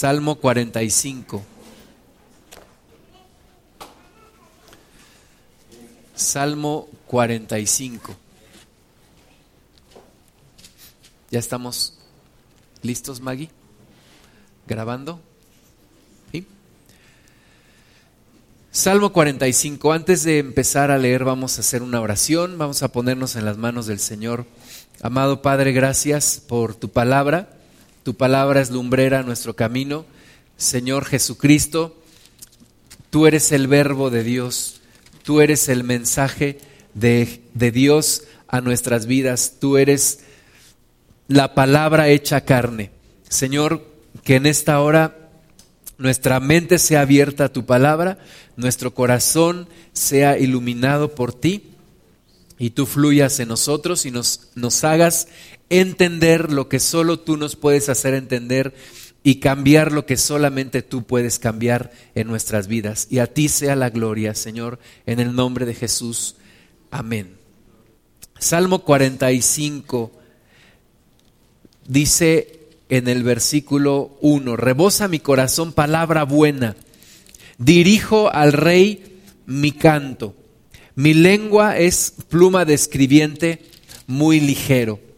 [0.00, 1.42] Salmo 45.
[6.14, 8.16] Salmo 45.
[11.30, 11.98] ¿Ya estamos
[12.80, 13.50] listos, Maggie?
[14.66, 15.20] ¿Grabando?
[16.32, 16.46] ¿Sí?
[18.70, 19.92] Salmo 45.
[19.92, 23.58] Antes de empezar a leer vamos a hacer una oración, vamos a ponernos en las
[23.58, 24.46] manos del Señor.
[25.02, 27.59] Amado Padre, gracias por tu palabra.
[28.02, 30.06] Tu palabra es lumbrera a nuestro camino.
[30.56, 31.96] Señor Jesucristo,
[33.10, 34.80] tú eres el verbo de Dios,
[35.22, 36.58] tú eres el mensaje
[36.94, 40.20] de, de Dios a nuestras vidas, tú eres
[41.28, 42.90] la palabra hecha carne.
[43.28, 43.86] Señor,
[44.24, 45.30] que en esta hora
[45.98, 48.18] nuestra mente sea abierta a tu palabra,
[48.56, 51.70] nuestro corazón sea iluminado por ti
[52.58, 55.28] y tú fluyas en nosotros y nos, nos hagas
[55.70, 58.74] entender lo que solo tú nos puedes hacer entender
[59.22, 63.06] y cambiar lo que solamente tú puedes cambiar en nuestras vidas.
[63.10, 66.36] Y a ti sea la gloria, Señor, en el nombre de Jesús.
[66.90, 67.36] Amén.
[68.38, 70.12] Salmo 45
[71.86, 76.74] dice en el versículo 1, rebosa mi corazón palabra buena,
[77.58, 80.34] dirijo al rey mi canto,
[80.94, 83.62] mi lengua es pluma de escribiente
[84.06, 85.09] muy ligero.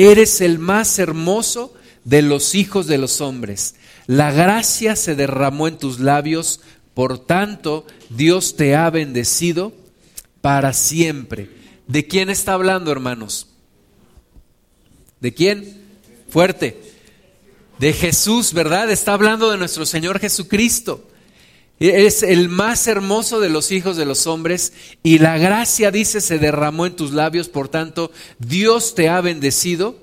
[0.00, 3.74] Eres el más hermoso de los hijos de los hombres.
[4.06, 6.60] La gracia se derramó en tus labios,
[6.94, 9.74] por tanto Dios te ha bendecido
[10.40, 11.50] para siempre.
[11.86, 13.48] ¿De quién está hablando, hermanos?
[15.20, 15.82] ¿De quién?
[16.30, 16.80] Fuerte.
[17.78, 18.90] De Jesús, ¿verdad?
[18.90, 21.06] Está hablando de nuestro Señor Jesucristo.
[21.80, 26.38] Es el más hermoso de los hijos de los hombres y la gracia, dice, se
[26.38, 29.96] derramó en tus labios, por tanto, Dios te ha bendecido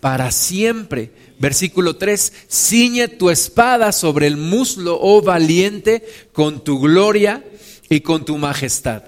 [0.00, 1.12] para siempre.
[1.38, 7.44] Versículo 3, ciñe tu espada sobre el muslo, oh valiente, con tu gloria
[7.90, 9.02] y con tu majestad.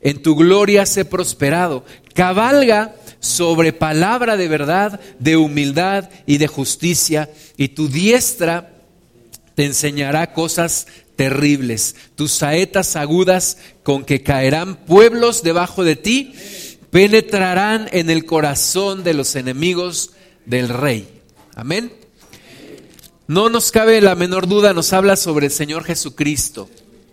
[0.00, 1.84] En tu gloria sé prosperado.
[2.14, 8.76] Cabalga sobre palabra de verdad, de humildad y de justicia, y tu diestra
[9.56, 10.86] te enseñará cosas
[11.20, 16.32] terribles, tus saetas agudas con que caerán pueblos debajo de ti,
[16.90, 20.12] penetrarán en el corazón de los enemigos
[20.46, 21.06] del rey.
[21.54, 21.92] Amén.
[23.26, 26.70] No nos cabe la menor duda, nos habla sobre el Señor Jesucristo,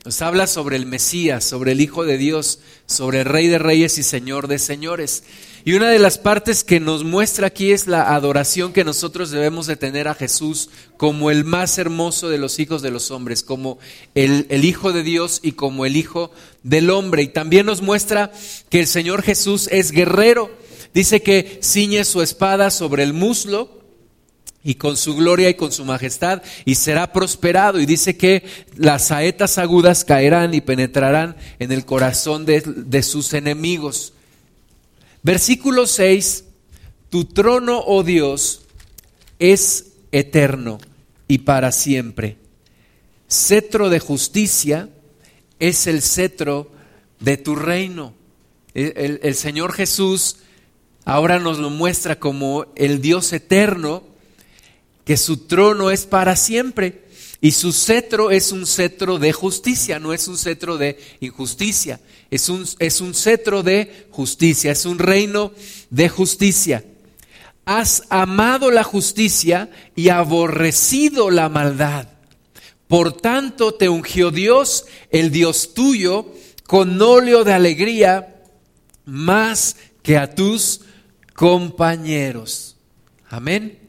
[0.07, 3.97] nos habla sobre el Mesías, sobre el Hijo de Dios, sobre el Rey de Reyes
[3.97, 5.25] y Señor de Señores.
[5.65, 9.67] Y una de las partes que nos muestra aquí es la adoración que nosotros debemos
[9.67, 13.79] de tener a Jesús como el más hermoso de los hijos de los hombres, como
[14.15, 16.31] el, el, Hijo de Dios y como el Hijo
[16.63, 17.23] del hombre.
[17.23, 18.31] Y también nos muestra
[18.69, 20.49] que el Señor Jesús es guerrero.
[20.93, 23.77] Dice que ciñe su espada sobre el muslo
[24.67, 27.79] y con su gloria y con su majestad y será prosperado.
[27.79, 28.43] Y dice que
[28.75, 34.11] las saetas agudas caerán y penetrarán en el corazón de, de sus enemigos.
[35.23, 36.43] Versículo 6,
[37.09, 38.63] tu trono, oh Dios,
[39.39, 40.79] es eterno
[41.29, 42.35] y para siempre.
[43.29, 44.89] Cetro de justicia
[45.59, 46.69] es el cetro
[47.21, 48.13] de tu reino.
[48.73, 50.39] El, el, Señor Jesús
[51.05, 54.03] ahora nos lo muestra como el Dios eterno,
[55.07, 57.05] que su trono es para siempre.
[57.39, 62.01] Y su cetro es un cetro de justicia, no es un cetro de injusticia.
[62.29, 65.53] Es un, es un cetro de justicia, es un reino
[65.89, 66.83] de justicia.
[67.63, 72.09] Has amado la justicia y aborrecido la maldad.
[72.89, 76.33] Por tanto te ungió Dios, el Dios tuyo,
[76.65, 78.43] con óleo de alegría
[79.05, 80.81] más que a tus
[81.33, 82.75] compañeros.
[83.29, 83.86] Amén.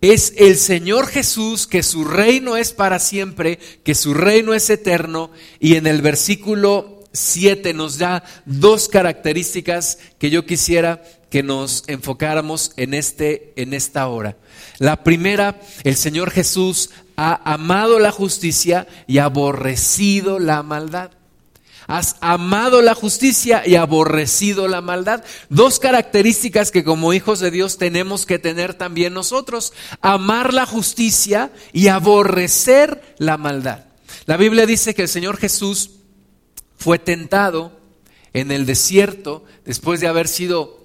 [0.00, 5.30] Es el Señor Jesús, que su reino es para siempre, que su reino es eterno.
[5.58, 12.72] Y en el versículo 7 nos da dos características que yo quisiera que nos enfocáramos
[12.76, 14.36] en, este, en esta hora.
[14.78, 21.10] La primera, el Señor Jesús ha amado la justicia y aborrecido la maldad.
[21.86, 25.24] Has amado la justicia y aborrecido la maldad.
[25.48, 29.72] Dos características que como hijos de Dios tenemos que tener también nosotros.
[30.00, 33.84] Amar la justicia y aborrecer la maldad.
[34.26, 35.90] La Biblia dice que el Señor Jesús
[36.76, 37.78] fue tentado
[38.32, 40.80] en el desierto después de haber sido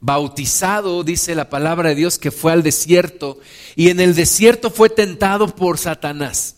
[0.00, 3.38] bautizado, dice la palabra de Dios, que fue al desierto
[3.76, 6.56] y en el desierto fue tentado por Satanás.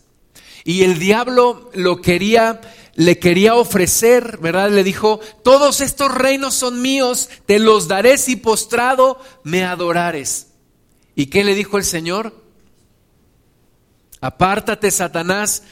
[0.64, 2.60] Y el diablo lo quería
[2.94, 4.70] le quería ofrecer, ¿verdad?
[4.70, 10.48] Le dijo, todos estos reinos son míos, te los daré si postrado me adorares.
[11.14, 12.34] ¿Y qué le dijo el Señor?
[14.20, 15.64] Apártate, Satanás,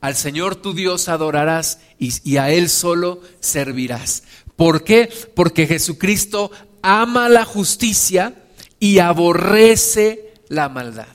[0.00, 4.24] al Señor tu Dios adorarás y, y, a Él solo servirás.
[4.54, 5.10] ¿Por qué?
[5.34, 6.50] Porque Jesucristo
[6.82, 8.34] ama la justicia
[8.78, 11.08] y aborrece la maldad.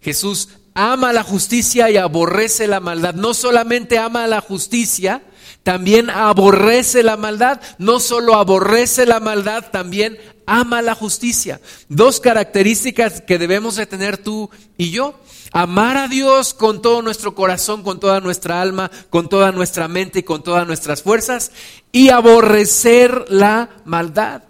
[0.00, 3.14] Jesús ama la justicia y aborrece la maldad.
[3.14, 5.22] No solamente ama la justicia,
[5.62, 7.60] también aborrece la maldad.
[7.78, 11.62] No solo aborrece la maldad, también ama la justicia.
[11.88, 15.18] Dos características que debemos de tener tú y yo.
[15.50, 20.18] Amar a Dios con todo nuestro corazón, con toda nuestra alma, con toda nuestra mente
[20.18, 21.52] y con todas nuestras fuerzas.
[21.90, 24.42] Y aborrecer la maldad.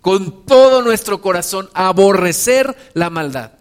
[0.00, 3.55] Con todo nuestro corazón, aborrecer la maldad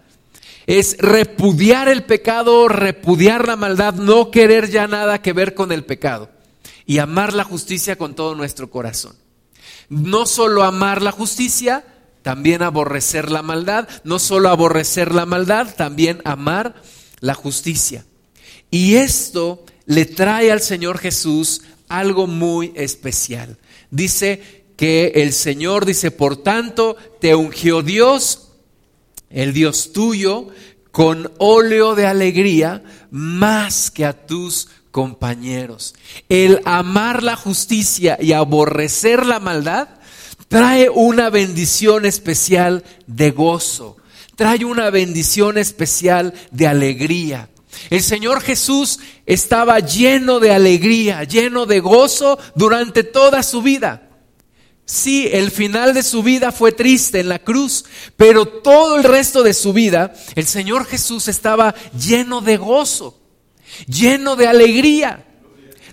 [0.68, 5.86] es repudiar el pecado, repudiar la maldad, no querer ya nada que ver con el
[5.86, 6.30] pecado
[6.86, 9.16] y amar la justicia con todo nuestro corazón.
[9.90, 11.86] No solo amar la justicia,
[12.24, 16.76] también aborrecer la maldad, no solo aborrecer la maldad, también amar
[17.20, 18.06] la justicia.
[18.72, 23.58] Y esto le trae al Señor Jesús algo muy especial.
[23.92, 28.45] Dice que el Señor dice, por tanto, te ungió Dios
[29.36, 30.48] el Dios tuyo,
[30.92, 35.94] con óleo de alegría más que a tus compañeros.
[36.30, 39.90] El amar la justicia y aborrecer la maldad
[40.48, 43.98] trae una bendición especial de gozo,
[44.38, 47.50] trae una bendición especial de alegría.
[47.90, 54.05] El Señor Jesús estaba lleno de alegría, lleno de gozo durante toda su vida.
[54.86, 57.86] Sí, el final de su vida fue triste en la cruz,
[58.16, 63.20] pero todo el resto de su vida el Señor Jesús estaba lleno de gozo,
[63.88, 65.26] lleno de alegría.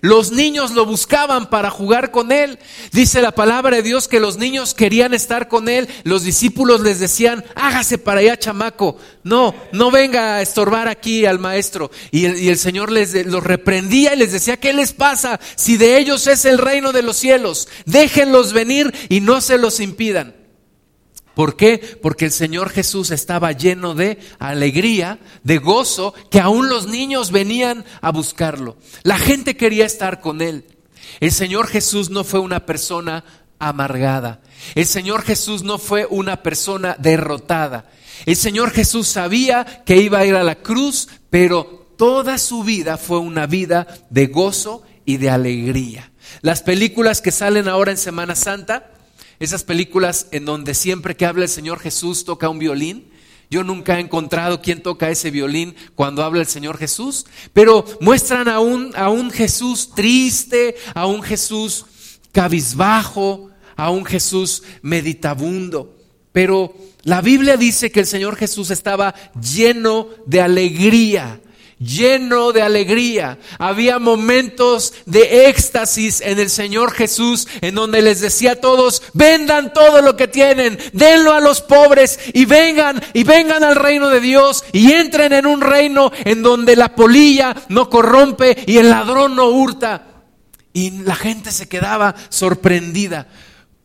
[0.03, 2.59] Los niños lo buscaban para jugar con él.
[2.91, 5.89] Dice la palabra de Dios que los niños querían estar con él.
[6.03, 8.97] Los discípulos les decían, hágase para allá, chamaco.
[9.23, 11.93] No, no venga a estorbar aquí al maestro.
[12.11, 15.39] Y el, Señor les los reprendía y les decía, ¿qué les pasa?
[15.55, 19.79] Si de ellos es el reino de los cielos, déjenlos venir y no se los
[19.79, 20.42] impidan.
[21.35, 21.99] ¿Por qué?
[22.03, 27.85] Porque el Señor Jesús estaba lleno de alegría, de gozo, que aún los niños venían
[28.01, 28.77] a buscarlo.
[29.03, 30.67] La gente quería estar con Él.
[31.21, 33.25] El Señor Jesús no fue una persona
[33.59, 34.41] amargada.
[34.75, 37.91] El Señor Jesús no fue una persona derrotada.
[38.27, 42.97] El Señor Jesús sabía que iba a ir a la cruz, pero toda su vida
[42.97, 46.13] fue una vida de gozo y de alegría.
[46.41, 48.91] Las películas que salen ahora en Semana Santa,
[49.43, 53.11] esas películas en donde siempre que habla el Señor Jesús toca un violín.
[53.51, 58.49] Yo nunca he encontrado quién toca ese violín cuando habla el Señor Jesús, pero muestran
[58.49, 61.87] a un, a un Jesús triste, a un Jesús
[62.31, 65.99] cabizbajo, a un Jesús meditabundo.
[66.31, 66.73] Pero
[67.03, 71.41] la Biblia dice que el Señor Jesús estaba lleno de alegría
[71.83, 73.39] lleno de alegría.
[73.59, 79.73] Había momentos de éxtasis en el Señor Jesús en donde les decía a todos, vendan
[79.73, 84.21] todo lo que tienen, denlo a los pobres y vengan y vengan al reino de
[84.21, 89.37] Dios y entren en un reino en donde la polilla no corrompe y el ladrón
[89.37, 90.09] no hurta.
[90.75, 93.27] Y la gente se quedaba sorprendida.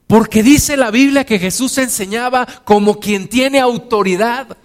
[0.07, 4.57] Porque dice la Biblia que Jesús enseñaba como quien tiene autoridad.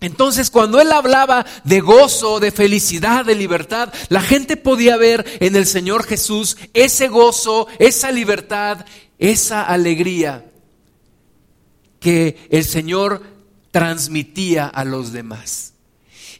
[0.00, 5.56] Entonces, cuando él hablaba de gozo, de felicidad, de libertad, la gente podía ver en
[5.56, 8.86] el Señor Jesús ese gozo, esa libertad,
[9.18, 10.46] esa alegría
[12.00, 13.22] que el Señor
[13.70, 15.74] transmitía a los demás.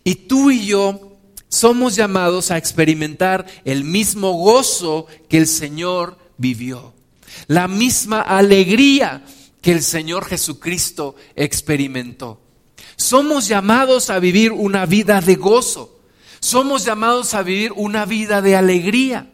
[0.05, 6.95] Y tú y yo somos llamados a experimentar el mismo gozo que el Señor vivió,
[7.47, 9.23] la misma alegría
[9.61, 12.41] que el Señor Jesucristo experimentó.
[13.01, 16.01] Somos llamados a vivir una vida de gozo.
[16.39, 19.31] Somos llamados a vivir una vida de alegría.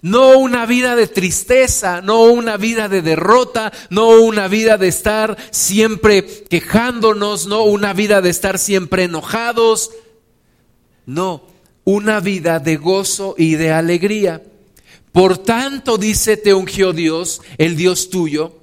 [0.00, 5.36] No una vida de tristeza, no una vida de derrota, no una vida de estar
[5.50, 9.90] siempre quejándonos, no una vida de estar siempre enojados.
[11.04, 11.42] No,
[11.84, 14.42] una vida de gozo y de alegría.
[15.12, 18.59] Por tanto, dice, te ungió Dios, el Dios tuyo,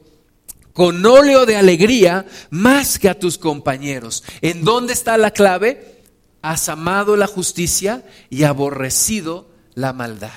[0.78, 4.24] con óleo de alegría más que a tus compañeros.
[4.42, 6.04] ¿En dónde está la clave?
[6.44, 10.30] Has amado la justicia y aborrecido la maldad.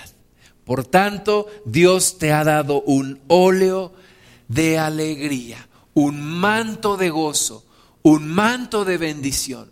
[0.65, 3.93] Por tanto, Dios te ha dado un óleo
[4.49, 7.67] de alegría, un manto de gozo,
[8.01, 9.71] un manto de bendición.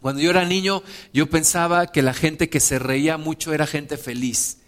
[0.00, 3.96] Cuando yo era niño, yo pensaba que la gente que se reía mucho era gente
[3.96, 4.58] feliz.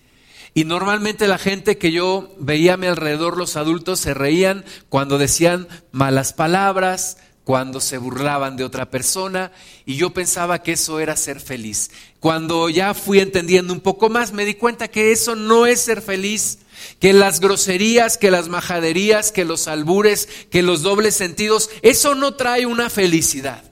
[0.57, 5.19] Y normalmente la gente que yo veía a mi alrededor, los adultos, se reían cuando
[5.19, 9.53] decían malas palabras, cuando se burlaban de otra persona
[9.85, 11.91] y yo pensaba que eso era ser feliz.
[12.21, 16.01] Cuando ya fui entendiendo un poco más, me di cuenta que eso no es ser
[16.01, 16.61] feliz,
[17.01, 22.33] que las groserías, que las majaderías, que los albures, que los dobles sentidos, eso no
[22.33, 23.63] trae una felicidad.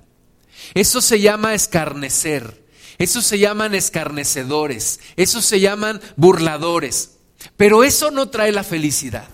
[0.74, 2.62] Eso se llama escarnecer,
[2.98, 7.16] eso se llaman escarnecedores, eso se llaman burladores,
[7.56, 9.28] pero eso no trae la felicidad.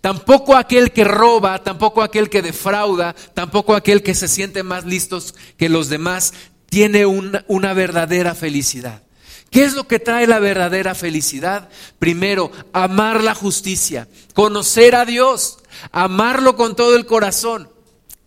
[0.00, 5.34] Tampoco aquel que roba, tampoco aquel que defrauda, tampoco aquel que se siente más listos
[5.56, 6.32] que los demás,
[6.66, 9.02] tiene una, una, verdadera felicidad.
[9.50, 11.68] ¿Qué es lo que trae la verdadera felicidad?
[11.98, 15.58] Primero, amar la justicia, conocer a Dios,
[15.90, 17.68] amarlo con todo el corazón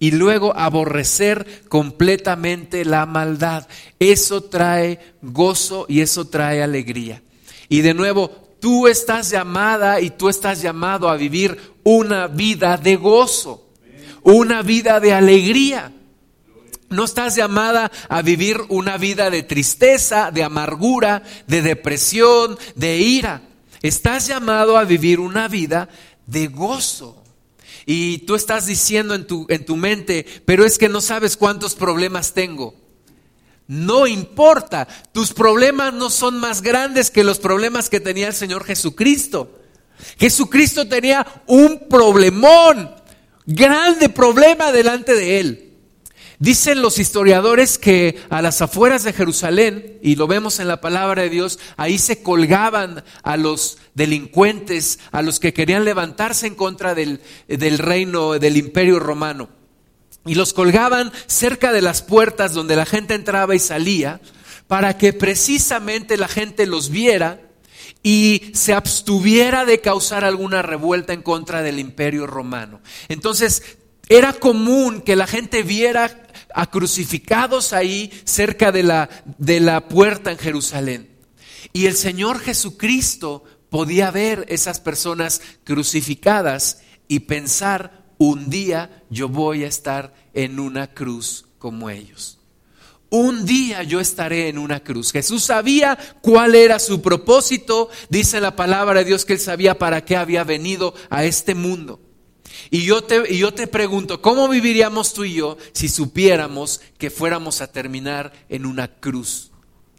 [0.03, 3.69] y luego aborrecer completamente la maldad.
[3.99, 7.21] Eso trae gozo y eso trae alegría.
[7.69, 12.95] Y de nuevo, Tú estás llamada y tú estás llamado a vivir una vida de
[12.95, 13.67] gozo,
[14.21, 15.91] una vida de alegría.
[16.87, 23.41] No estás llamada a vivir una vida de tristeza, de amargura, de depresión, de ira.
[23.81, 25.89] Estás llamado a vivir una vida
[26.25, 27.22] de gozo.
[27.85, 31.75] Y tú estás diciendo en tu, en tu mente, pero es que no sabes cuántos
[31.75, 32.75] problemas tengo.
[33.67, 38.65] No importa, tus problemas no son más grandes que los problemas que tenía el Señor
[38.65, 39.59] Jesucristo.
[40.17, 42.93] Jesucristo tenía un problemón,
[43.45, 45.72] grande problema delante de él.
[46.43, 51.21] Dicen los historiadores que a las afueras de Jerusalén, y lo vemos en la palabra
[51.21, 56.95] de Dios, ahí se colgaban a los delincuentes, a los que querían levantarse en contra
[56.95, 59.47] del, del reino, del imperio romano
[60.25, 64.19] y los colgaban cerca de las puertas donde la gente entraba y salía
[64.67, 67.39] para que precisamente la gente los viera
[68.03, 72.81] y se abstuviera de causar alguna revuelta en contra del imperio romano.
[73.07, 73.77] Entonces,
[74.09, 80.31] era común que la gente viera a crucificados ahí cerca de la, de la puerta
[80.31, 81.09] en Jerusalén.
[81.71, 89.63] Y el Señor Jesucristo podía ver esas personas crucificadas y pensar, un día yo voy
[89.63, 92.39] a estar en una cruz como ellos.
[93.09, 95.11] Un día yo estaré en una cruz.
[95.11, 97.89] Jesús sabía cuál era su propósito.
[98.09, 101.99] Dice la palabra de Dios que él sabía para qué había venido a este mundo.
[102.69, 107.09] Y yo, te, y yo te pregunto, ¿cómo viviríamos tú y yo si supiéramos que
[107.09, 109.51] fuéramos a terminar en una cruz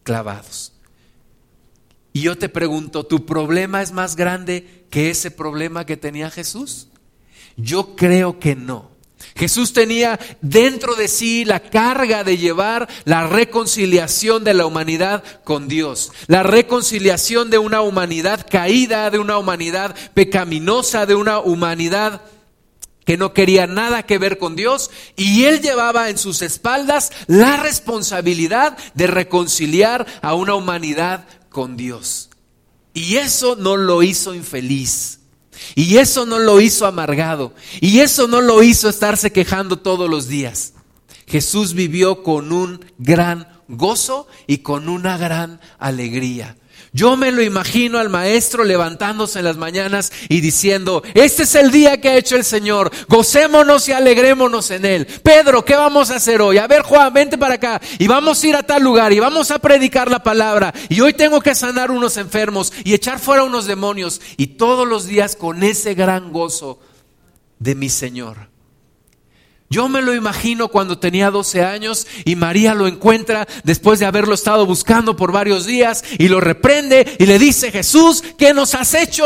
[0.02, 0.73] clavados?
[2.12, 6.88] Y yo te pregunto, ¿tu problema es más grande que ese problema que tenía Jesús?
[7.56, 8.94] Yo creo que no.
[9.37, 15.66] Jesús tenía dentro de sí la carga de llevar la reconciliación de la humanidad con
[15.66, 22.23] Dios, la reconciliación de una humanidad caída, de una humanidad pecaminosa, de una humanidad
[23.04, 27.56] que no quería nada que ver con Dios, y él llevaba en sus espaldas la
[27.56, 32.30] responsabilidad de reconciliar a una humanidad con Dios.
[32.94, 35.20] Y eso no lo hizo infeliz.
[35.75, 37.54] Y eso no lo hizo amargado.
[37.80, 40.75] Y eso no lo hizo estarse quejando todos los días.
[41.26, 46.56] Jesús vivió con un gran gozo y con una gran alegría.
[46.96, 51.72] Yo me lo imagino al maestro levantándose en las mañanas y diciendo, este es el
[51.72, 55.06] día que ha hecho el Señor, gocémonos y alegrémonos en él.
[55.24, 56.58] Pedro, ¿qué vamos a hacer hoy?
[56.58, 59.50] A ver, Juan, vente para acá y vamos a ir a tal lugar y vamos
[59.50, 60.72] a predicar la palabra.
[60.88, 64.20] Y hoy tengo que sanar unos enfermos y echar fuera unos demonios.
[64.36, 66.78] Y todos los días con ese gran gozo
[67.58, 68.53] de mi Señor.
[69.71, 74.35] Yo me lo imagino cuando tenía 12 años y María lo encuentra después de haberlo
[74.35, 78.94] estado buscando por varios días y lo reprende y le dice, Jesús, ¿qué nos has
[78.94, 79.25] hecho?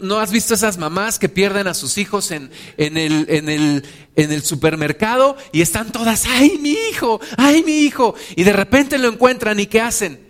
[0.00, 3.84] ¿No has visto esas mamás que pierden a sus hijos en, en, el, en, el,
[4.14, 8.14] en el supermercado y están todas, ay mi hijo, ay mi hijo?
[8.36, 10.20] Y de repente lo encuentran y ¿qué hacen?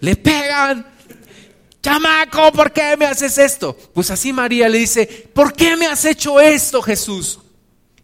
[0.00, 0.86] Le pegan.
[1.80, 3.76] Chamaco, ¿por qué me haces esto?
[3.94, 7.38] Pues así María le dice, ¿por qué me has hecho esto, Jesús?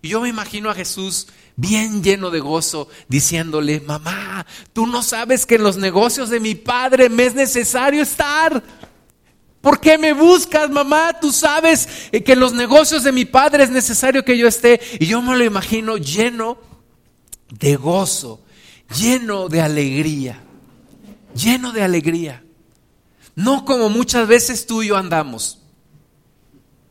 [0.04, 4.44] Y yo me imagino a Jesús bien lleno de gozo, diciéndole, mamá,
[4.74, 8.62] tú no sabes que en los negocios de mi padre me es necesario estar.
[9.62, 11.18] ¿Por qué me buscas, mamá?
[11.18, 11.88] Tú sabes
[12.22, 14.78] que en los negocios de mi padre es necesario que yo esté.
[15.00, 16.58] Y yo me lo imagino lleno
[17.48, 18.42] de gozo,
[18.94, 20.38] lleno de alegría,
[21.34, 22.44] lleno de alegría.
[23.36, 25.62] No como muchas veces tú y yo andamos.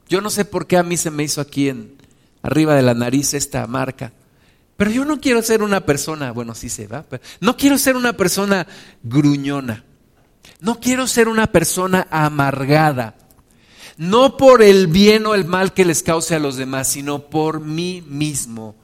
[0.10, 2.02] Yo no sé por qué a mí se me hizo aquí en,
[2.44, 4.14] arriba de la nariz esta marca.
[4.78, 7.96] Pero yo no quiero ser una persona, bueno, sí se va, pero no quiero ser
[7.96, 8.68] una persona
[9.02, 9.84] gruñona.
[10.60, 13.16] No quiero ser una persona amargada.
[13.98, 17.60] No por el bien o el mal que les cause a los demás, sino por
[17.60, 18.76] mí mismo.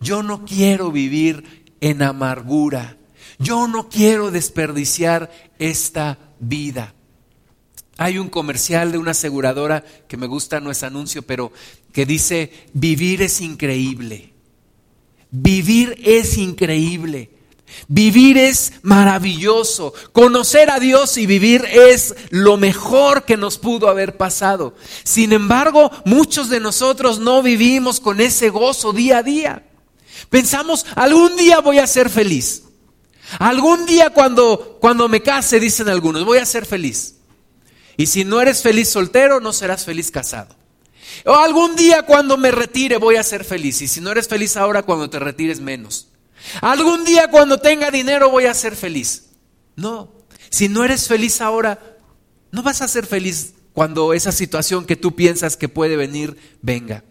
[0.00, 2.96] Yo no quiero vivir en amargura.
[3.38, 6.94] Yo no quiero desperdiciar esta vida.
[7.96, 11.52] Hay un comercial de una aseguradora que me gusta, no es anuncio, pero
[11.94, 14.34] que dice, vivir es increíble.
[15.30, 17.30] Vivir es increíble.
[17.86, 19.94] Vivir es maravilloso.
[20.12, 24.74] Conocer a Dios y vivir es lo mejor que nos pudo haber pasado.
[25.04, 29.64] Sin embargo, muchos de nosotros no vivimos con ese gozo día a día.
[30.30, 32.64] Pensamos, algún día voy a ser feliz.
[33.38, 37.14] Algún día cuando, cuando me case, dicen algunos, voy a ser feliz.
[37.96, 40.56] Y si no eres feliz soltero, no serás feliz casado.
[41.24, 43.82] O algún día cuando me retire voy a ser feliz.
[43.82, 46.08] Y si no eres feliz ahora, cuando te retires menos.
[46.60, 49.26] Algún día cuando tenga dinero voy a ser feliz.
[49.76, 50.12] No,
[50.50, 51.96] si no eres feliz ahora,
[52.52, 57.02] no vas a ser feliz cuando esa situación que tú piensas que puede venir venga.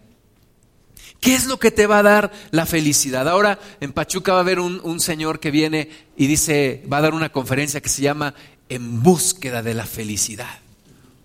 [1.19, 3.27] ¿Qué es lo que te va a dar la felicidad?
[3.27, 7.01] Ahora en Pachuca va a haber un, un, señor que viene y dice, va a
[7.01, 8.35] dar una conferencia que se llama
[8.67, 10.59] En búsqueda de la felicidad.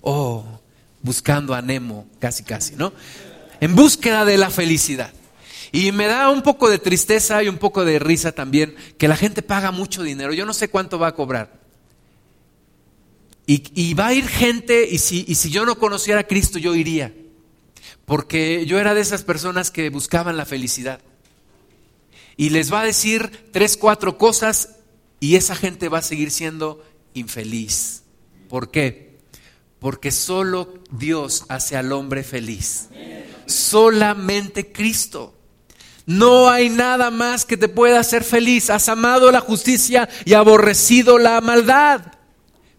[0.00, 0.57] Oh,
[1.02, 2.92] buscando a Nemo, casi casi, ¿no?
[3.60, 5.12] En búsqueda de la felicidad.
[5.72, 9.16] Y me da un poco de tristeza y un poco de risa también que la
[9.16, 10.32] gente paga mucho dinero.
[10.32, 11.58] Yo no sé cuánto va a cobrar.
[13.50, 16.74] Y, va a ir gente, y si, y si yo no conociera a Cristo, yo
[16.74, 17.14] iría.
[18.04, 21.00] Porque yo era de esas personas que buscaban la felicidad.
[22.36, 24.76] Y les va a decir tres, cuatro cosas
[25.18, 28.02] y esa gente va a seguir siendo infeliz.
[28.50, 29.07] ¿Por qué?
[29.80, 32.88] Porque solo Dios hace al hombre feliz.
[33.46, 35.34] Solamente Cristo.
[36.06, 38.70] No hay nada más que te pueda hacer feliz.
[38.70, 42.00] Has amado la justicia y aborrecido la maldad.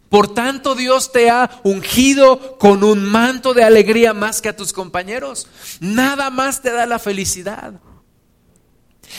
[0.09, 4.73] Por tanto, Dios te ha ungido con un manto de alegría más que a tus
[4.73, 5.47] compañeros.
[5.79, 7.79] Nada más te da la felicidad.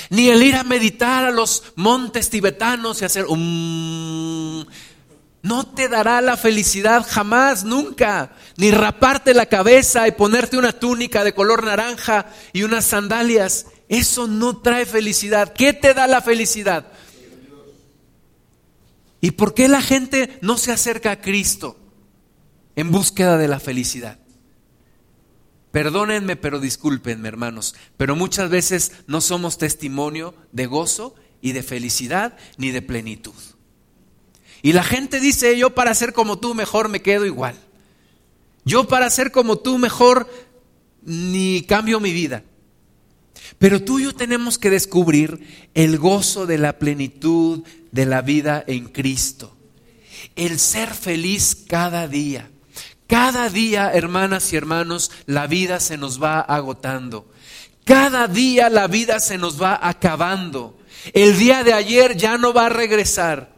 [0.08, 4.64] Ni el ir a meditar a los montes tibetanos y hacer um,
[5.42, 8.32] no te dará la felicidad jamás, nunca.
[8.56, 13.66] Ni raparte la cabeza y ponerte una túnica de color naranja y unas sandalias.
[13.88, 15.52] Eso no trae felicidad.
[15.52, 16.86] ¿Qué te da la felicidad?
[19.22, 21.78] ¿Y por qué la gente no se acerca a Cristo
[22.76, 24.18] en búsqueda de la felicidad?
[25.70, 32.36] Perdónenme, pero discúlpenme, hermanos, pero muchas veces no somos testimonio de gozo y de felicidad
[32.56, 33.34] ni de plenitud.
[34.62, 37.54] Y la gente dice, yo para ser como tú mejor me quedo igual.
[38.64, 40.28] Yo para ser como tú mejor
[41.02, 42.44] ni cambio mi vida.
[43.58, 48.62] Pero tú y yo tenemos que descubrir el gozo de la plenitud de la vida
[48.66, 49.56] en Cristo.
[50.36, 52.50] El ser feliz cada día.
[53.06, 57.28] Cada día, hermanas y hermanos, la vida se nos va agotando.
[57.84, 60.78] Cada día la vida se nos va acabando.
[61.12, 63.49] El día de ayer ya no va a regresar.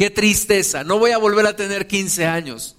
[0.00, 0.82] Qué tristeza.
[0.82, 2.74] No voy a volver a tener 15 años.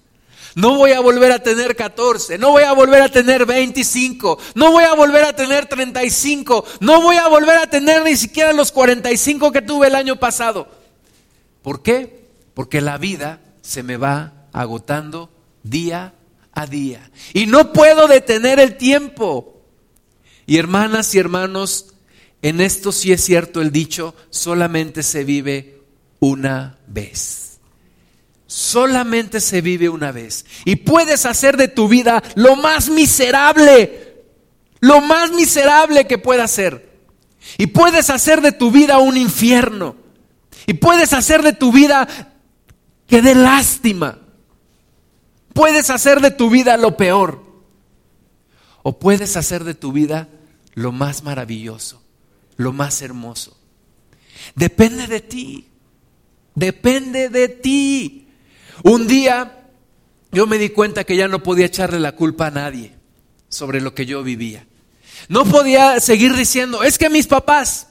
[0.56, 4.72] No voy a volver a tener 14, no voy a volver a tener 25, no
[4.72, 8.72] voy a volver a tener 35, no voy a volver a tener ni siquiera los
[8.72, 10.68] 45 que tuve el año pasado.
[11.62, 12.26] ¿Por qué?
[12.56, 15.30] Porque la vida se me va agotando
[15.62, 16.16] día
[16.54, 17.12] a día.
[17.36, 19.62] Y no puedo detener el tiempo.
[20.48, 21.94] Y hermanas y hermanos,
[22.42, 25.81] en esto sí es cierto el dicho, solamente se vive
[26.22, 27.60] una vez.
[28.48, 30.46] Solamente se vive una vez.
[30.64, 34.24] Y puedes hacer de tu vida lo más miserable,
[34.80, 36.90] lo más miserable que puedas ser.
[37.58, 39.96] Y puedes hacer de tu vida un infierno.
[40.68, 42.08] Y puedes hacer de tu vida
[43.08, 44.20] que dé lástima.
[45.54, 47.44] Puedes hacer de tu vida lo peor.
[48.84, 50.30] O puedes hacer de tu vida
[50.74, 52.02] lo más maravilloso,
[52.58, 53.58] lo más hermoso.
[54.56, 55.71] Depende de ti.
[56.56, 58.28] Depende de ti.
[58.84, 59.62] Un día
[60.32, 62.94] yo me di cuenta que ya no podía echarle la culpa a nadie
[63.50, 64.66] sobre lo que yo vivía.
[65.28, 67.88] No podía seguir diciendo, es que mis papás,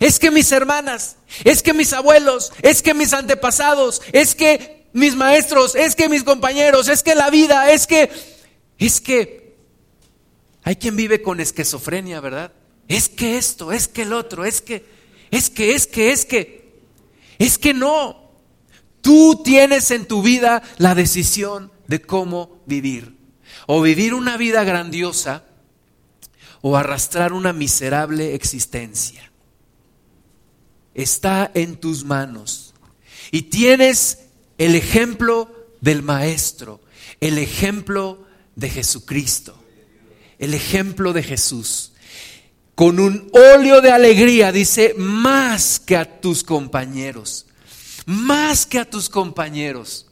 [0.00, 5.16] es que mis hermanas, es que mis abuelos, es que mis antepasados, es que mis
[5.16, 8.10] maestros, es que mis compañeros, es que la vida, es que,
[8.78, 9.56] es que,
[10.62, 12.52] hay quien vive con esquizofrenia, ¿verdad?
[12.88, 14.84] Es que esto, es que el otro, es que,
[15.30, 16.63] es que, es que, es que,
[17.38, 18.24] es que no.
[19.00, 23.16] Tú tienes en tu vida la decisión de cómo vivir.
[23.66, 25.44] O vivir una vida grandiosa
[26.60, 29.30] o arrastrar una miserable existencia.
[30.94, 32.74] Está en tus manos.
[33.30, 34.20] Y tienes
[34.58, 36.80] el ejemplo del Maestro,
[37.20, 39.58] el ejemplo de Jesucristo,
[40.38, 41.93] el ejemplo de Jesús.
[42.74, 47.46] Con un óleo de alegría, dice, más que a tus compañeros,
[48.06, 50.06] más que a tus compañeros.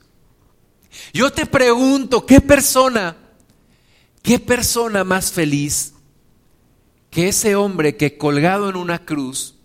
[1.13, 3.17] Yo te pregunto, ¿qué persona,
[4.23, 5.95] qué persona más feliz
[7.11, 9.57] que ese hombre que colgado en una cruz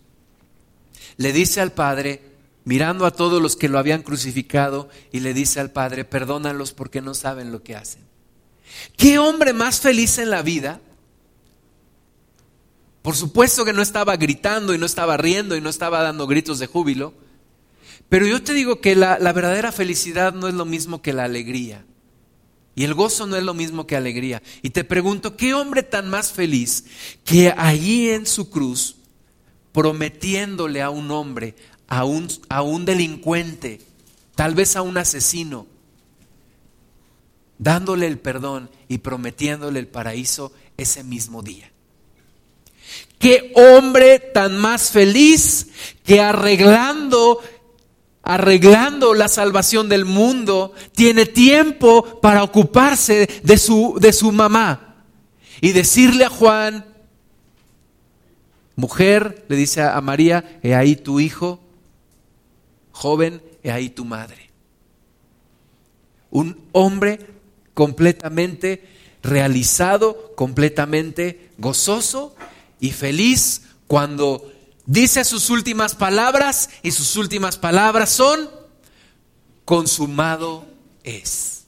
[1.17, 2.21] le dice al Padre,
[2.63, 7.01] mirando a todos los que lo habían crucificado, y le dice al Padre, perdónalos porque
[7.01, 8.01] no saben lo que hacen?
[8.97, 10.81] ¿Qué hombre más feliz en la vida?
[13.07, 16.59] Por supuesto que no estaba gritando y no estaba riendo y no estaba dando gritos
[16.59, 17.13] de júbilo,
[18.09, 21.85] pero yo te digo que la, verdadera felicidad no es lo mismo que la alegría.
[22.75, 24.43] Y el gozo no es lo mismo que alegría.
[24.61, 26.83] Y te pregunto, ¿qué hombre tan más feliz
[27.23, 28.97] que allí en su cruz,
[29.71, 31.55] prometiéndole a un hombre,
[31.87, 33.79] a un, a un delincuente,
[34.35, 35.65] tal vez a un asesino,
[37.57, 41.71] dándole el perdón y prometiéndole el paraíso ese mismo día?
[43.19, 45.67] ¿Qué hombre tan más feliz
[46.03, 47.41] que arreglando
[48.27, 55.05] arreglando la salvación del mundo, tiene tiempo para ocuparse de su, de su mamá
[55.61, 56.85] y decirle a Juan,
[58.75, 61.61] mujer, le dice a María, he ahí tu hijo,
[62.91, 64.49] joven, he ahí tu madre.
[66.29, 67.19] Un hombre
[67.73, 68.83] completamente
[69.23, 72.35] realizado, completamente gozoso
[72.79, 74.51] y feliz cuando
[74.85, 78.49] dice sus últimas palabras y sus últimas palabras son,
[79.65, 80.65] consumado
[81.03, 81.65] es.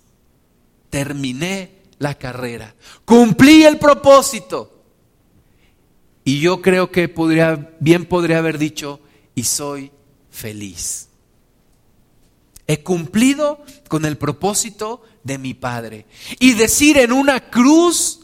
[0.90, 4.76] Terminé la carrera, cumplí el propósito.
[6.24, 9.00] Y yo creo que podría, bien podría haber dicho,
[9.36, 9.92] y soy
[10.30, 11.08] feliz.
[12.68, 16.06] He cumplido con el propósito de mi Padre.
[16.40, 18.20] Y decir en una cruz,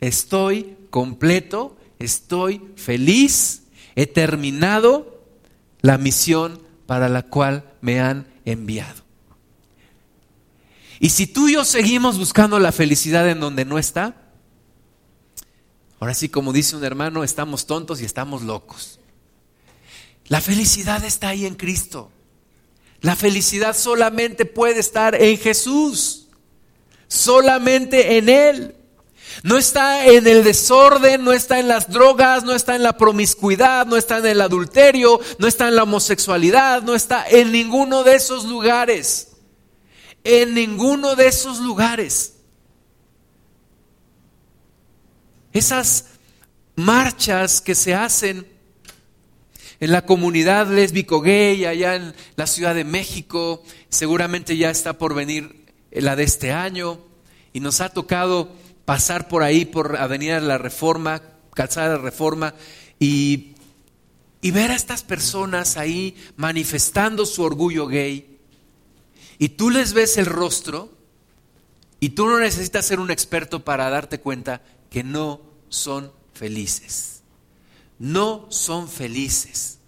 [0.00, 3.62] estoy completo, estoy feliz,
[3.94, 5.24] he terminado
[5.80, 9.02] la misión para la cual me han enviado.
[10.98, 14.16] Y si tú y yo seguimos buscando la felicidad en donde no está,
[15.98, 19.00] ahora sí como dice un hermano, estamos tontos y estamos locos.
[20.26, 22.12] La felicidad está ahí en Cristo.
[23.00, 26.28] La felicidad solamente puede estar en Jesús,
[27.08, 28.74] solamente en Él.
[29.42, 33.86] No está en el desorden, no está en las drogas, no está en la promiscuidad,
[33.86, 38.16] no está en el adulterio, no está en la homosexualidad, no está en ninguno de
[38.16, 39.28] esos lugares.
[40.24, 42.34] En ninguno de esos lugares.
[45.52, 46.06] Esas
[46.76, 48.46] marchas que se hacen
[49.80, 55.14] en la comunidad lésbico gay allá en la Ciudad de México, seguramente ya está por
[55.14, 57.00] venir la de este año,
[57.52, 58.52] y nos ha tocado
[58.84, 61.22] pasar por ahí, por Avenida de la Reforma,
[61.54, 62.54] Calzada de la Reforma,
[62.98, 63.54] y,
[64.42, 68.38] y ver a estas personas ahí manifestando su orgullo gay,
[69.38, 70.90] y tú les ves el rostro,
[72.00, 77.22] y tú no necesitas ser un experto para darte cuenta que no son felices.
[77.98, 79.78] No son felices.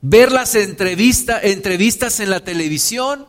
[0.00, 3.26] Ver las entrevistas en la televisión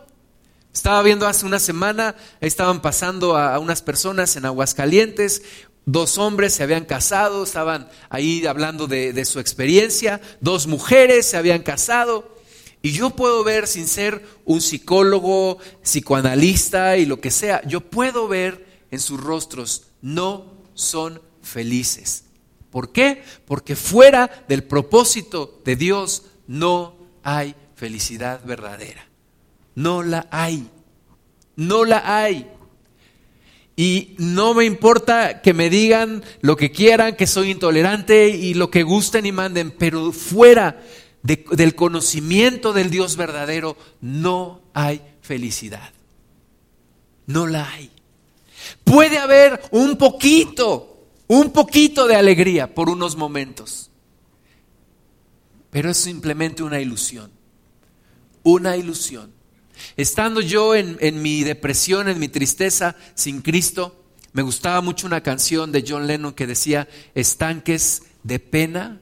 [0.77, 5.41] estaba viendo hace una semana, estaban pasando a, unas personas en Aguascalientes,
[5.87, 11.63] dos hombres se habían casado, estaban ahí hablando de, su experiencia, dos mujeres se habían
[11.63, 12.37] casado,
[12.83, 18.27] y yo puedo ver, sin ser un psicólogo, psicoanalista y lo que sea, yo puedo
[18.27, 22.25] ver en sus rostros, no son felices.
[22.69, 23.23] ¿Por qué?
[23.47, 29.06] Porque fuera del propósito de Dios no hay felicidad verdadera.
[29.77, 30.67] No la hay.
[31.55, 32.47] No la hay.
[33.75, 38.71] Y no me importa que me digan lo que quieran, que soy intolerante y lo
[38.71, 40.81] que gusten y manden, pero fuera
[41.21, 45.93] del conocimiento del Dios verdadero no hay felicidad.
[47.27, 47.91] No la hay.
[48.83, 53.91] Puede haber un poquito, un poquito de alegría por unos momentos,
[55.69, 57.29] pero es simplemente una ilusión,
[58.41, 59.36] una ilusión.
[59.95, 65.71] Estando yo en, mi depresión, en mi tristeza, sin Cristo, me gustaba mucho una canción
[65.71, 69.01] de John Lennon que decía, estanques de pena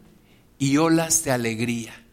[0.58, 2.04] y olas de alegría.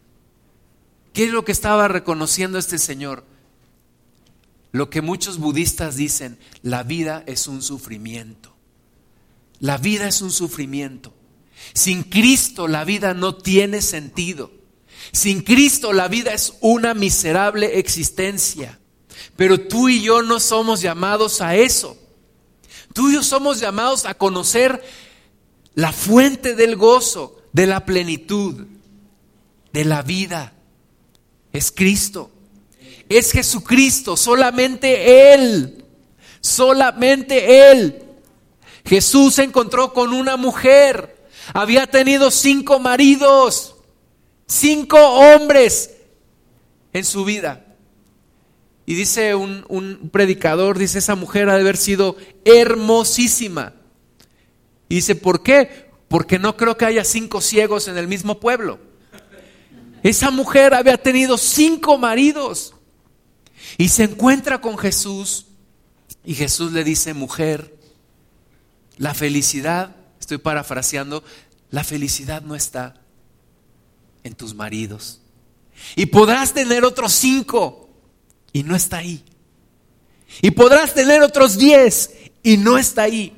[1.12, 3.25] ¿Qué es lo que estaba reconociendo este señor?
[4.72, 8.55] Lo que muchos budistas dicen, la vida es un sufrimiento.
[9.61, 11.14] La vida es un sufrimiento.
[11.75, 14.51] Sin Cristo la vida no tiene sentido.
[15.10, 18.78] Sin Cristo la vida es una miserable existencia.
[19.36, 21.96] Pero tú y yo no somos llamados a eso.
[22.92, 24.82] Tú y yo somos llamados a conocer
[25.74, 28.66] la fuente del gozo, de la plenitud,
[29.72, 30.52] de la vida.
[31.52, 32.30] Es Cristo.
[33.08, 35.84] Es Jesucristo, solamente Él.
[36.40, 38.02] Solamente Él.
[38.84, 41.28] Jesús se encontró con una mujer.
[41.54, 43.71] Había tenido cinco maridos,
[44.46, 45.90] cinco hombres
[46.92, 47.64] en su vida.
[48.85, 53.74] Y dice un, un, predicador, dice, esa mujer ha de haber sido hermosísima.
[54.88, 55.90] Y dice, ¿por qué?
[56.09, 58.78] Porque no creo que haya cinco ciegos en el mismo pueblo.
[60.02, 62.74] Esa mujer había tenido cinco maridos.
[63.78, 65.46] Y se encuentra con Jesús.
[66.24, 67.76] Y Jesús le dice, mujer,
[68.98, 71.24] la felicidad, estoy parafraseando,
[71.70, 73.01] la felicidad no está
[74.24, 75.20] en tus maridos.
[75.96, 77.90] Y podrás tener otros cinco
[78.52, 79.24] y no está ahí.
[80.40, 82.11] Y podrás tener otros diez
[82.42, 83.35] y no está ahí.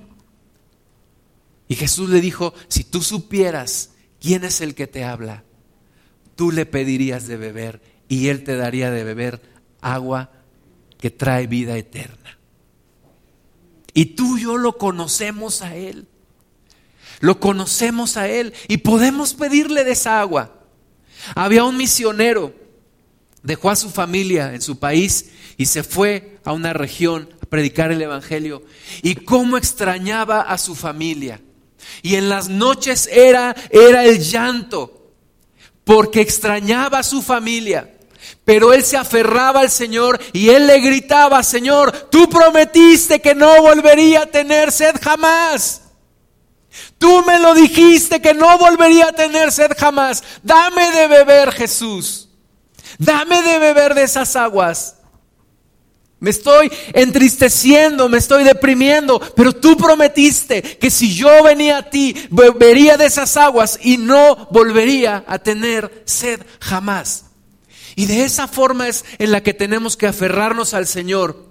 [1.68, 5.44] Y Jesús le dijo, si tú supieras quién es el que te habla,
[6.36, 9.40] tú le pedirías de beber y él te daría de beber
[9.80, 10.30] agua
[10.98, 12.38] que trae vida eterna.
[13.92, 16.08] Y tú y yo lo conocemos a él.
[17.20, 20.63] Lo conocemos a él y podemos pedirle de esa agua.
[21.34, 22.54] Había un misionero,
[23.42, 27.92] dejó a su familia en su país y se fue a una región a predicar
[27.92, 28.62] el Evangelio.
[29.02, 31.40] Y cómo extrañaba a su familia.
[32.02, 35.12] Y en las noches era, era el llanto,
[35.84, 37.90] porque extrañaba a su familia.
[38.44, 43.62] Pero él se aferraba al Señor y él le gritaba, Señor, tú prometiste que no
[43.62, 45.83] volvería a tener sed jamás.
[46.98, 50.22] Tú me lo dijiste que no volvería a tener sed jamás.
[50.42, 52.28] Dame de beber, Jesús.
[52.98, 54.96] Dame de beber de esas aguas.
[56.20, 62.16] Me estoy entristeciendo, me estoy deprimiendo, pero tú prometiste que si yo venía a ti,
[62.30, 67.26] bebería de esas aguas y no volvería a tener sed jamás.
[67.94, 71.43] Y de esa forma es en la que tenemos que aferrarnos al Señor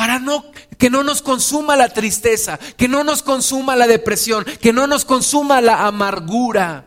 [0.00, 0.46] para no
[0.78, 5.04] que no nos consuma la tristeza, que no nos consuma la depresión, que no nos
[5.04, 6.86] consuma la amargura.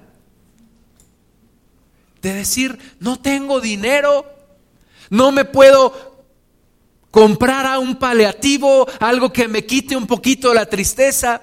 [2.24, 4.26] De decir, no tengo dinero,
[5.12, 6.26] no me puedo
[7.12, 11.40] comprar a un paliativo, algo que me quite un poquito la tristeza.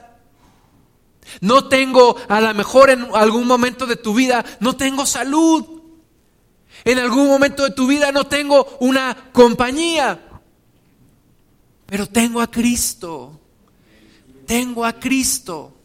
[1.40, 5.64] No tengo, a lo mejor en algún momento de tu vida, no tengo salud.
[6.84, 10.26] En algún momento de tu vida no tengo una compañía
[11.90, 13.38] pero tengo a Cristo.
[14.46, 15.76] Tengo a Cristo.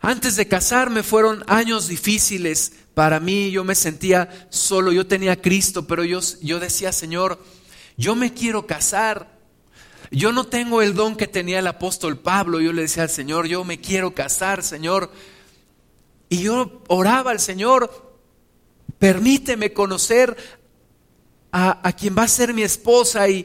[0.00, 3.52] Antes de casarme fueron años difíciles para mí.
[3.52, 4.90] Yo me sentía solo.
[4.90, 7.38] Yo tenía Cristo, pero yo, yo decía, Señor,
[7.96, 9.38] yo me quiero casar.
[10.10, 12.60] Yo no tengo el don que tenía el apóstol Pablo.
[12.60, 15.12] Yo le decía al Señor, yo me quiero casar, Señor.
[16.28, 18.18] Y yo oraba al Señor,
[18.98, 20.36] permíteme conocer
[21.50, 23.44] a, quien va a ser mi esposa y,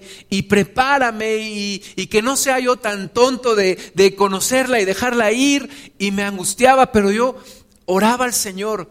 [0.50, 5.94] prepárame y, que no sea yo tan tonto de, conocerla y dejarla ir.
[5.98, 7.38] Y me angustiaba, pero yo
[7.86, 8.90] oraba al Señor.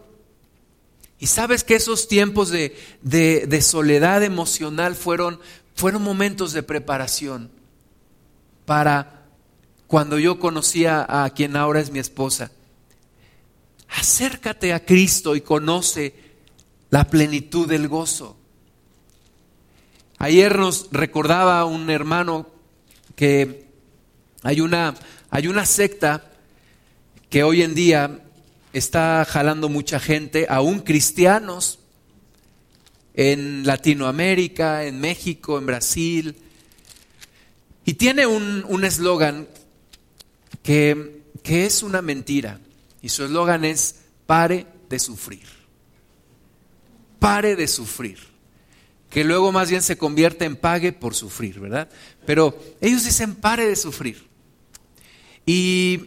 [1.19, 5.41] Y sabes que esos tiempos de, de soledad emocional fueron,
[5.75, 7.51] fueron momentos de preparación
[8.65, 9.27] para
[9.87, 12.51] cuando yo conocía a quien ahora es mi esposa.
[13.89, 16.15] Acércate a Cristo y conoce
[16.91, 18.37] la plenitud del gozo.
[20.23, 22.47] Ayer nos recordaba un hermano
[23.17, 23.67] que
[24.45, 24.95] hay una,
[25.31, 26.31] hay una secta
[27.29, 28.21] que hoy en día
[28.73, 31.81] está jalando mucha gente, aún cristianos,
[33.15, 36.37] en Latinoamérica, en México, en Brasil,
[37.85, 39.49] y tiene un eslogan
[40.63, 42.61] que, que es una mentira,
[43.03, 45.49] y su eslogan es pare de sufrir,
[47.19, 48.32] pare de sufrir
[49.13, 51.89] que luego más bien se convierte en pague por sufrir, ¿verdad?
[52.25, 54.27] Pero ellos dicen pare de sufrir.
[55.45, 56.07] Y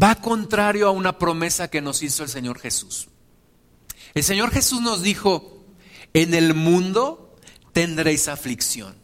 [0.00, 3.08] va contrario a una promesa que nos hizo el Señor Jesús.
[4.14, 5.64] El Señor Jesús nos dijo,
[6.14, 7.36] en el mundo
[7.72, 8.96] tendréis aflicción.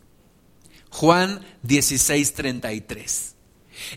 [0.90, 3.34] Juan 16, 33.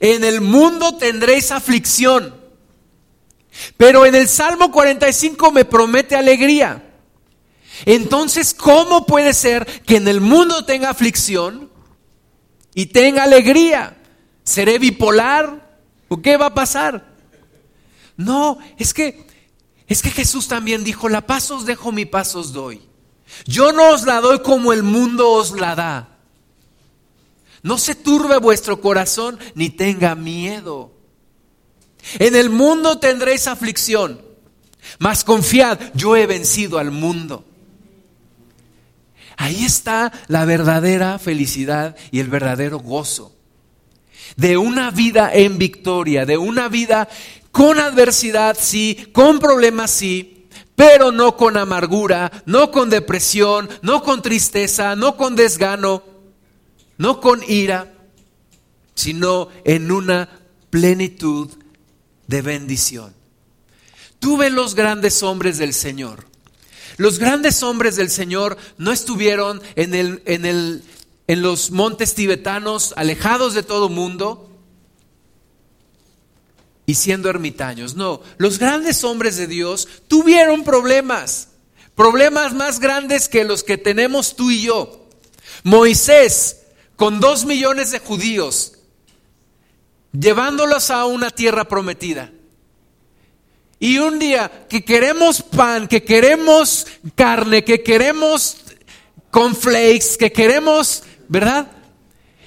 [0.02, 2.40] En el mundo tendréis aflicción.
[3.76, 6.91] Pero en el Salmo 45 me promete alegría.
[7.86, 11.70] Entonces, ¿cómo puede ser que en el mundo tenga aflicción
[12.74, 13.98] y tenga alegría?
[14.44, 15.80] ¿Seré bipolar?
[16.08, 17.16] ¿O qué va a pasar?
[18.18, 19.30] No, es que
[19.88, 22.82] es que Jesús también dijo, "La paz os dejo, mi paz os doy."
[23.46, 26.18] Yo no os la doy como el mundo os la da.
[27.64, 30.92] No se turbe vuestro corazón ni tenga miedo.
[32.20, 34.22] En el mundo tendréis aflicción,
[34.98, 37.46] mas confiad, yo he vencido al mundo.
[39.42, 43.36] Ahí está la verdadera felicidad y el verdadero gozo.
[44.36, 47.10] De una vida en victoria, de una vida
[47.52, 54.22] con adversidad, sí, con problemas, sí, pero no con amargura, no con depresión, no con
[54.22, 56.04] tristeza, no con desgano,
[57.00, 57.92] no con ira,
[58.94, 60.30] sino en una
[60.70, 61.50] plenitud
[62.28, 63.16] de bendición.
[64.20, 66.31] Tú ves los grandes hombres del Señor.
[66.98, 70.84] Los grandes hombres del Señor no estuvieron en, el, en, el,
[71.28, 74.50] en los montes tibetanos, alejados de todo mundo
[76.86, 77.96] y siendo ermitaños.
[77.96, 81.50] No, los grandes hombres de Dios tuvieron problemas,
[81.96, 85.08] problemas más grandes que los que tenemos tú y yo.
[85.64, 86.58] Moisés,
[86.96, 88.74] con dos millones de judíos,
[90.12, 92.32] llevándolos a una tierra prometida.
[93.82, 98.58] Y un día que queremos pan, que queremos carne, que queremos
[99.32, 101.66] cornflakes, que queremos, ¿verdad?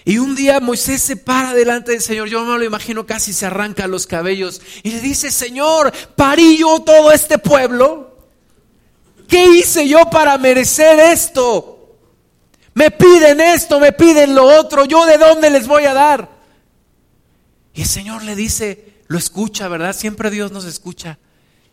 [0.04, 3.46] Y un día Moisés se para delante del Señor, yo me lo imagino casi se
[3.46, 8.28] arranca los cabellos y le dice, Señor, parí yo todo este pueblo.
[9.26, 11.96] ¿Qué hice yo para merecer esto?
[12.74, 16.30] Me piden esto, me piden lo otro, yo de dónde les voy a dar.
[17.74, 19.96] Y el Señor le dice, lo escucha, ¿verdad?
[19.96, 21.18] Siempre Dios nos escucha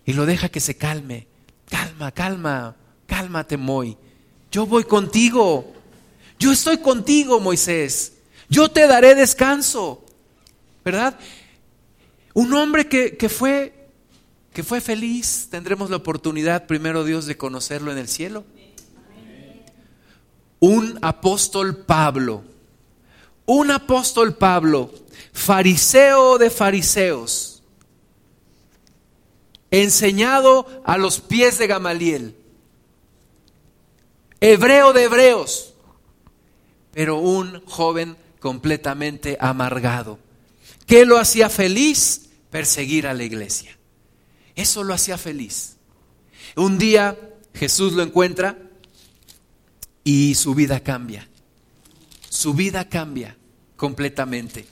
[0.05, 1.27] y lo deja que se calme.
[1.69, 2.75] Calma, calma,
[3.07, 3.97] cálmate, Moy.
[4.51, 5.73] Yo voy contigo.
[6.39, 8.13] Yo estoy contigo, Moisés.
[8.49, 10.03] Yo te daré descanso.
[10.83, 11.17] ¿Verdad?
[12.33, 13.89] Un hombre que, que, fue,
[14.53, 18.43] que fue feliz, tendremos la oportunidad, primero Dios, de conocerlo en el cielo.
[20.59, 22.43] Un apóstol Pablo.
[23.45, 24.91] Un apóstol Pablo
[25.33, 27.50] fariseo de fariseos,
[29.71, 32.35] enseñado a los pies de Gamaliel,
[34.41, 35.73] hebreo de hebreos,
[36.93, 40.19] pero un joven completamente amargado.
[40.85, 42.29] ¿Qué lo hacía feliz?
[42.49, 43.77] Perseguir a la iglesia.
[44.55, 45.77] Eso lo hacía feliz.
[46.57, 47.17] Un día
[47.53, 48.57] Jesús lo encuentra
[50.03, 51.29] y su vida cambia.
[52.29, 53.37] Su vida cambia
[53.77, 54.65] completamente.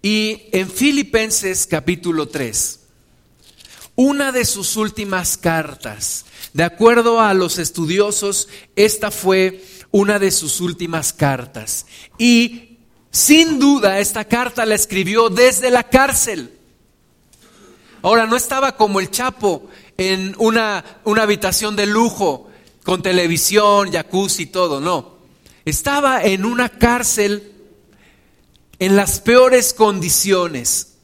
[0.00, 2.77] Y en Filipenses capítulo 3,
[3.98, 10.60] una de sus últimas cartas, de acuerdo a los estudiosos, esta fue una de sus
[10.60, 11.84] últimas cartas.
[12.16, 12.78] Y
[13.10, 16.52] sin duda esta carta la escribió desde la cárcel.
[18.00, 22.48] Ahora, no estaba como el Chapo en una, una habitación de lujo,
[22.84, 25.18] con televisión, jacuzzi y todo, no.
[25.64, 27.52] Estaba en una cárcel
[28.78, 30.98] en las peores condiciones.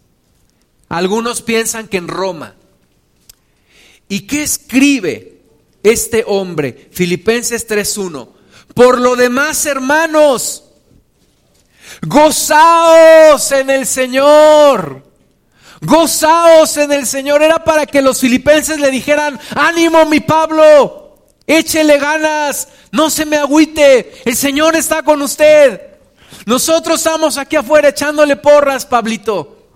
[0.88, 2.54] Algunos piensan que en Roma.
[4.08, 5.42] ¿Y qué escribe
[5.82, 6.88] este hombre?
[6.92, 8.28] Filipenses 3.1.
[8.74, 10.64] Por lo demás, hermanos,
[12.02, 15.02] gozaos en el Señor.
[15.80, 17.42] Gozaos en el Señor.
[17.42, 23.36] Era para que los filipenses le dijeran, ánimo mi Pablo, échele ganas, no se me
[23.36, 25.80] agüite, el Señor está con usted.
[26.46, 29.68] Nosotros estamos aquí afuera echándole porras, Pablito.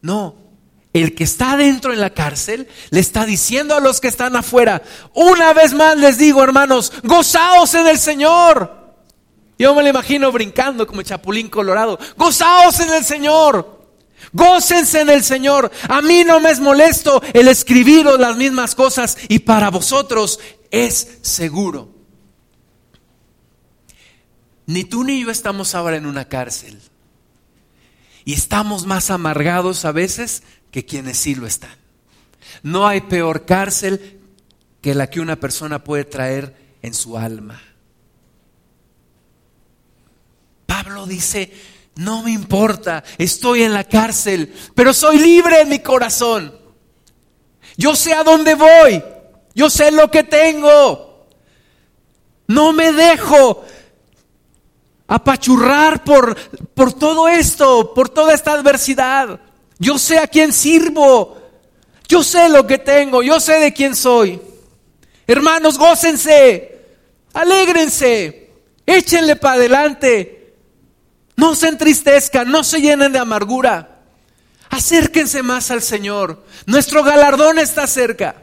[0.00, 0.47] No,
[0.92, 4.82] el que está adentro en la cárcel le está diciendo a los que están afuera,
[5.14, 8.78] una vez más les digo, hermanos, gozaos en el Señor.
[9.58, 11.98] Yo me lo imagino brincando como chapulín colorado.
[12.16, 13.78] Gozaos en el Señor.
[14.32, 15.70] Gócense en el Señor.
[15.88, 20.38] A mí no me es molesto el escribiros las mismas cosas y para vosotros
[20.70, 21.88] es seguro.
[24.66, 26.78] Ni tú ni yo estamos ahora en una cárcel.
[28.24, 31.76] Y estamos más amargados a veces que quienes sí lo están.
[32.62, 34.20] No hay peor cárcel
[34.80, 37.60] que la que una persona puede traer en su alma.
[40.66, 41.52] Pablo dice,
[41.96, 46.54] no me importa, estoy en la cárcel, pero soy libre en mi corazón.
[47.76, 49.02] Yo sé a dónde voy,
[49.54, 51.26] yo sé lo que tengo.
[52.46, 53.64] No me dejo
[55.06, 56.36] apachurrar por,
[56.74, 59.40] por todo esto, por toda esta adversidad.
[59.78, 61.38] Yo sé a quién sirvo.
[62.08, 63.22] Yo sé lo que tengo.
[63.22, 64.40] Yo sé de quién soy.
[65.26, 66.86] Hermanos, gócense.
[67.32, 68.50] Alégrense.
[68.86, 70.54] Échenle para adelante.
[71.36, 72.50] No se entristezcan.
[72.50, 74.00] No se llenen de amargura.
[74.70, 76.44] Acérquense más al Señor.
[76.66, 78.42] Nuestro galardón está cerca.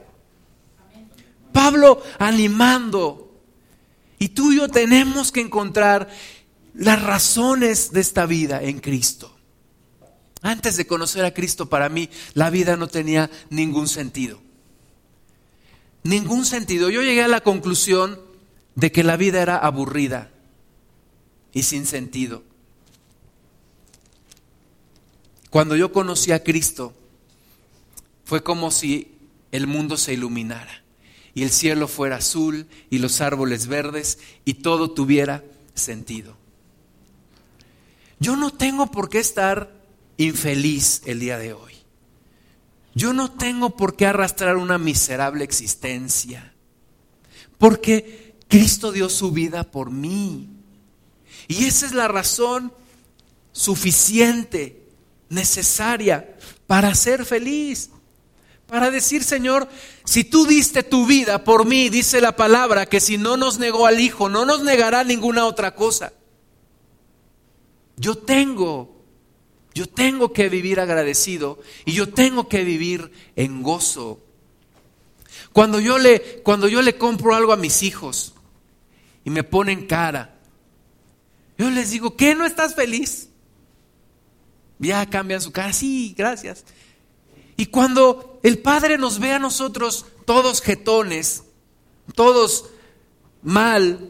[1.51, 3.41] Pablo animando.
[4.19, 6.09] Y tú y yo tenemos que encontrar
[6.73, 9.34] las razones de esta vida en Cristo.
[10.45, 14.39] Antes de conocer a Cristo, para mí la vida no tenía ningún sentido.
[16.03, 16.91] Ningún sentido.
[16.91, 18.21] Yo llegué a la conclusión
[18.75, 20.29] de que la vida era aburrida
[21.51, 22.43] y sin sentido.
[25.49, 26.93] Cuando yo conocí a Cristo,
[28.23, 29.17] fue como si
[29.51, 30.83] el mundo se iluminara
[31.33, 35.43] y el cielo fuera azul y los árboles verdes y todo tuviera
[35.73, 36.37] sentido.
[38.19, 39.74] Yo no tengo por qué estar
[40.17, 41.73] infeliz el día de hoy.
[42.93, 46.53] Yo no tengo por qué arrastrar una miserable existencia.
[47.57, 50.49] Porque Cristo dio su vida por mí.
[51.47, 52.73] Y esa es la razón
[53.51, 54.87] suficiente,
[55.29, 56.37] necesaria
[56.67, 57.89] para ser feliz.
[58.67, 59.67] Para decir, Señor,
[60.05, 63.85] si tú diste tu vida por mí, dice la palabra, que si no nos negó
[63.85, 66.13] al Hijo, no nos negará ninguna otra cosa.
[67.97, 68.94] Yo tengo,
[69.75, 74.21] yo tengo que vivir agradecido y yo tengo que vivir en gozo.
[75.51, 78.33] Cuando yo le, cuando yo le compro algo a mis hijos
[79.25, 80.39] y me ponen cara,
[81.57, 83.29] yo les digo, ¿qué no estás feliz?
[84.79, 86.63] Ya cambian su cara, sí, gracias.
[87.57, 91.43] Y cuando el Padre nos ve a nosotros todos jetones,
[92.13, 92.69] todos
[93.41, 94.09] mal,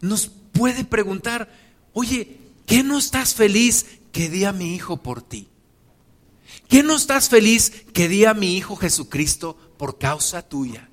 [0.00, 1.50] nos puede preguntar,
[1.92, 5.48] oye, ¿qué no estás feliz que di a mi hijo por ti?
[6.68, 10.90] ¿Qué no estás feliz que di a mi hijo Jesucristo por causa tuya?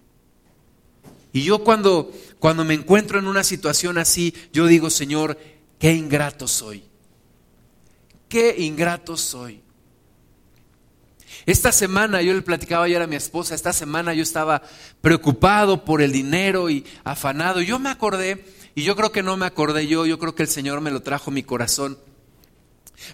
[1.32, 5.39] Y yo cuando, cuando me encuentro en una situación así, yo digo, Señor,
[5.80, 6.84] qué ingrato soy.
[8.30, 9.63] Qué ingrato soy.
[11.45, 14.61] Esta semana, yo le platicaba ayer a mi esposa, esta semana yo estaba
[15.01, 17.61] preocupado por el dinero y afanado.
[17.61, 18.45] Yo me acordé,
[18.76, 21.01] y yo creo que no me acordé yo, yo creo que el Señor me lo
[21.01, 21.97] trajo mi corazón.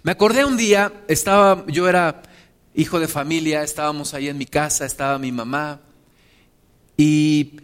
[0.02, 2.22] Me acordé un día, estaba, yo era
[2.74, 5.80] hijo de familia, estábamos ahí en mi casa, estaba mi mamá,
[6.96, 7.56] y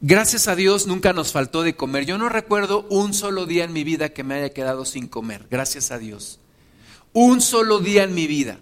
[0.00, 2.06] gracias a Dios nunca nos faltó de comer.
[2.06, 5.46] Yo no recuerdo un solo día en mi vida que me haya quedado sin comer,
[5.50, 6.40] gracias a Dios.
[7.12, 8.58] Un solo día en mi vida.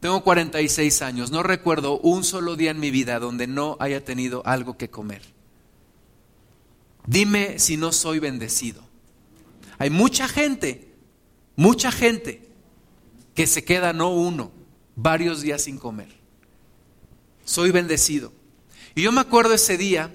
[0.00, 4.42] Tengo 46 años, no recuerdo un solo día en mi vida donde no haya tenido
[4.46, 5.35] algo que comer.
[7.06, 8.82] Dime si no soy bendecido.
[9.78, 10.92] Hay mucha gente,
[11.54, 12.48] mucha gente
[13.34, 14.50] que se queda no uno,
[14.96, 16.08] varios días sin comer.
[17.44, 18.32] Soy bendecido.
[18.94, 20.12] Y yo me acuerdo ese día,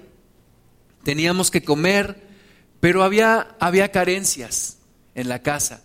[1.04, 2.20] teníamos que comer,
[2.80, 4.78] pero había, había carencias
[5.14, 5.84] en la casa.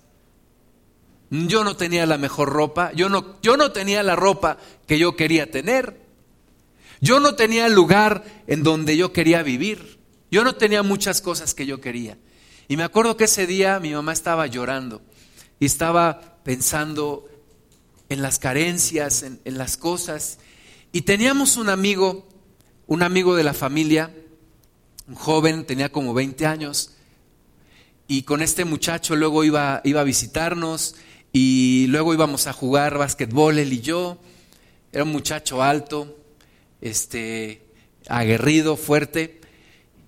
[1.29, 5.15] Yo no tenía la mejor ropa, yo no, yo no tenía la ropa que yo
[5.15, 6.01] quería tener.
[6.99, 9.96] Yo no tenía el lugar en donde yo quería vivir.
[10.31, 12.17] Yo no tenía muchas cosas que yo quería.
[12.67, 15.01] Y me acuerdo que ese día mi mamá estaba llorando
[15.59, 17.27] y estaba pensando
[18.09, 20.39] en las carencias, en, en las cosas.
[20.91, 22.27] Y teníamos un amigo,
[22.87, 24.13] un amigo de la familia,
[25.07, 26.97] un joven, tenía como 20 años,
[28.07, 30.95] y con este muchacho luego iba, iba a visitarnos
[31.33, 34.17] y luego íbamos a jugar basquetbol él y yo.
[34.93, 36.17] Era un muchacho alto,
[36.79, 37.65] este,
[38.07, 39.36] aguerrido, fuerte.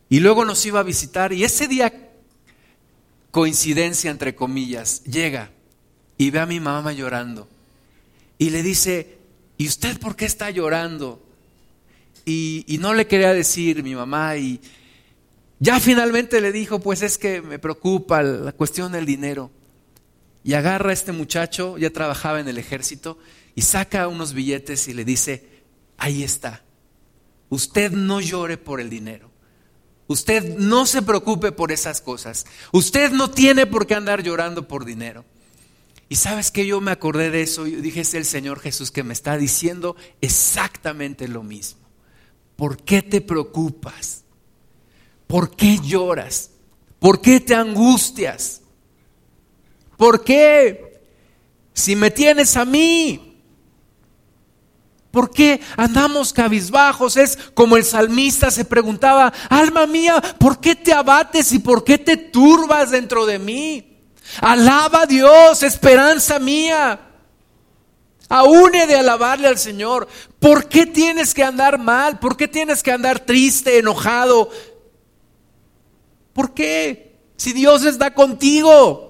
[0.10, 2.12] Y luego nos iba a visitar y ese día,
[3.32, 5.52] coincidencia entre comillas, llega
[6.18, 7.48] y ve a mi mamá llorando.
[8.38, 9.20] Y le dice,
[9.58, 11.24] ¿y usted por qué está llorando?
[12.26, 14.62] Y, no le quería decir mi mamá y
[15.60, 19.52] ya finalmente le dijo, pues es que me preocupa la cuestión del dinero
[20.44, 23.18] y agarra a este muchacho, ya trabajaba en el ejército,
[23.56, 25.44] y saca unos billetes y le dice,
[25.98, 26.64] ahí está,
[27.50, 29.29] usted no llore por el dinero,
[30.10, 34.84] usted no se preocupe por esas cosas, usted no tiene por qué andar llorando por
[34.84, 35.24] dinero.
[36.10, 39.04] Y sabes que yo me acordé de eso y dije, es el Señor Jesús que
[39.04, 41.88] me está diciendo exactamente lo mismo.
[42.56, 44.24] ¿Por qué te preocupas?
[45.28, 46.50] ¿Por qué lloras?
[46.98, 48.62] ¿Por qué te angustias?
[49.96, 51.04] ¿Por qué?
[51.74, 53.29] Si me tienes a mí.
[55.20, 57.18] ¿Por qué andamos cabizbajos?
[57.18, 61.98] Es como el salmista se preguntaba, alma mía, ¿por qué te abates y por qué
[61.98, 63.98] te turbas dentro de mí?
[64.40, 67.02] Alaba a Dios, esperanza mía.
[68.30, 70.08] Aún he de alabarle al Señor.
[70.40, 72.20] ¿Por qué tienes que andar mal?
[72.20, 74.50] ¿Por qué tienes que andar triste, enojado?
[76.32, 77.20] ¿Por qué?
[77.36, 79.10] Si Dios está contigo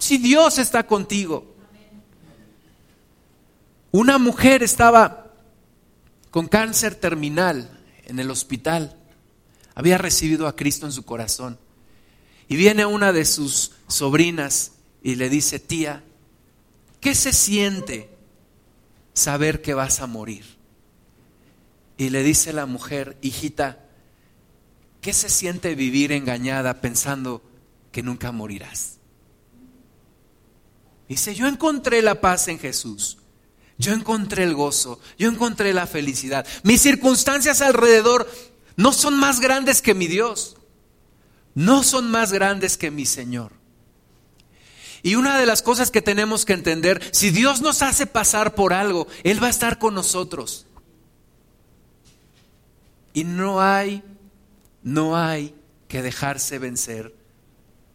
[0.00, 1.49] si Dios está contigo.
[3.92, 5.32] Una mujer estaba
[6.30, 8.96] con cáncer terminal en el hospital.
[9.74, 11.58] Había recibido a Cristo en su corazón.
[12.48, 14.72] Y viene una de sus sobrinas
[15.02, 16.04] y le dice, tía,
[17.00, 18.10] ¿qué se siente
[19.12, 20.44] saber que vas a morir?
[21.96, 23.84] Y le dice la mujer, hijita,
[25.00, 27.42] ¿qué se siente vivir engañada pensando
[27.92, 28.98] que nunca morirás?
[31.08, 33.19] Dice, yo encontré la paz en Jesús.
[33.80, 36.46] Yo encontré el gozo, yo encontré la felicidad.
[36.64, 38.30] Mis circunstancias alrededor
[38.76, 40.58] no son más grandes que mi Dios,
[41.54, 43.52] no son más grandes que mi Señor.
[45.02, 48.74] Y una de las cosas que tenemos que entender, si Dios nos hace pasar por
[48.74, 50.66] algo, Él va a estar con nosotros.
[53.14, 54.02] Y no hay,
[54.82, 55.54] no hay
[55.88, 57.14] que dejarse vencer,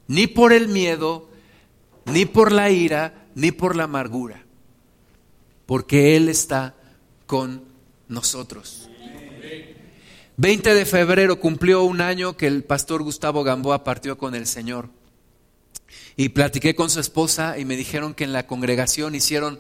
[0.08, 1.30] ni por el miedo,
[2.06, 4.45] ni por la ira, ni por la amargura
[5.66, 6.76] porque Él está
[7.26, 7.64] con
[8.08, 8.90] nosotros.
[10.38, 14.90] 20 de febrero cumplió un año que el pastor Gustavo Gamboa partió con el Señor.
[16.18, 19.60] Y platiqué con su esposa y me dijeron que en la congregación hicieron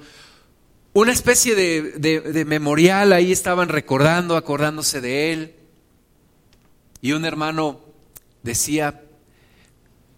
[0.93, 5.55] una especie de, memorial, ahí estaban recordando, acordándose de él.
[7.01, 7.81] Y un hermano
[8.43, 9.03] decía,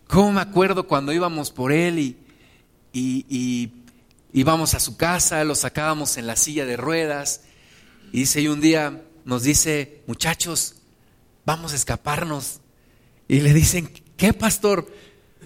[0.07, 2.17] ¿cómo me acuerdo cuando íbamos por él y,
[2.93, 3.71] y
[4.39, 7.41] íbamos a su casa, lo sacábamos en la silla de ruedas.
[8.11, 10.75] Y dice, y un día nos dice, muchachos,
[11.43, 12.59] vamos a escaparnos.
[13.27, 14.93] Y le dicen, ¿qué pastor?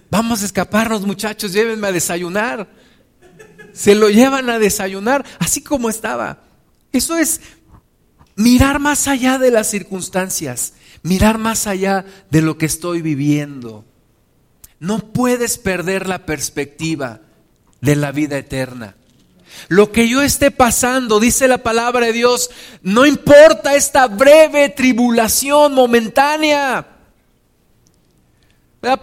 [0.10, 2.70] Vamos a escaparnos, muchachos, llévenme a desayunar.
[3.72, 6.44] Se lo llevan a desayunar, así como estaba.
[6.92, 7.40] Eso es
[8.36, 13.86] mirar más allá de las circunstancias, mirar más allá de lo que estoy viviendo.
[14.80, 17.22] No puedes perder la perspectiva
[17.82, 18.96] de la vida eterna.
[19.68, 22.50] Lo que yo esté pasando, dice la palabra de Dios,
[22.82, 26.88] no importa esta breve tribulación momentánea.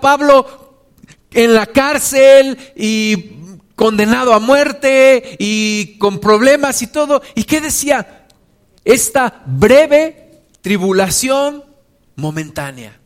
[0.00, 0.86] Pablo
[1.30, 3.36] en la cárcel y
[3.76, 7.22] condenado a muerte y con problemas y todo.
[7.34, 8.26] ¿Y qué decía?
[8.84, 11.64] Esta breve tribulación
[12.16, 12.98] momentánea.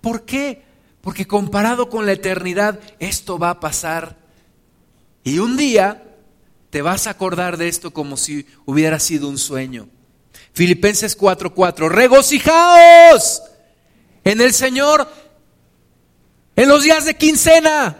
[0.00, 0.62] ¿Por qué?
[1.02, 4.19] Porque comparado con la eternidad, esto va a pasar
[5.24, 6.02] y un día
[6.70, 9.88] te vas a acordar de esto como si hubiera sido un sueño.
[10.52, 13.42] Filipenses 4:4, regocijaos
[14.24, 15.08] en el Señor
[16.56, 17.96] en los días de quincena.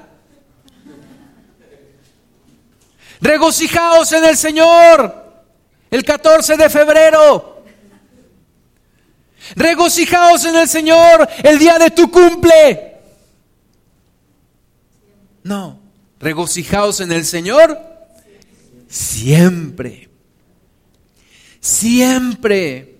[3.20, 5.44] Regocijaos en el Señor
[5.90, 7.64] el 14 de febrero.
[9.56, 12.98] Regocijaos en el Señor el día de tu cumple.
[15.42, 15.79] No,
[16.20, 17.80] regocijaos en el Señor
[18.88, 20.10] siempre.
[21.60, 22.96] Siempre.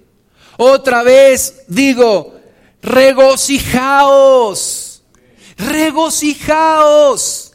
[0.56, 2.40] Otra vez digo,
[2.82, 5.02] regocijaos.
[5.56, 7.52] Regocijaos.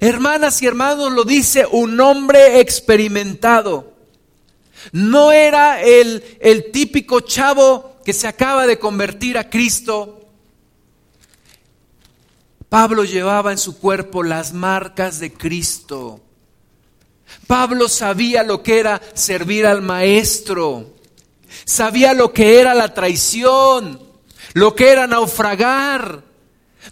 [0.00, 3.92] Hermanas y hermanos, lo dice un hombre experimentado.
[4.90, 10.21] No era el, el típico chavo que se acaba de convertir a Cristo
[12.72, 16.22] Pablo llevaba en su cuerpo las marcas de Cristo.
[17.46, 20.94] Pablo sabía lo que era servir al maestro.
[21.66, 24.00] Sabía lo que era la traición,
[24.54, 26.22] lo que era naufragar.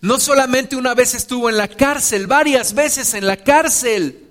[0.03, 4.29] No solamente una vez estuvo en la cárcel, varias veces en la cárcel.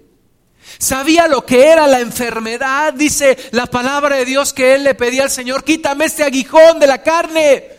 [0.77, 2.93] Sabía lo que era la enfermedad.
[2.93, 6.85] Dice la palabra de Dios que él le pedía al Señor, quítame este aguijón de
[6.85, 7.69] la carne.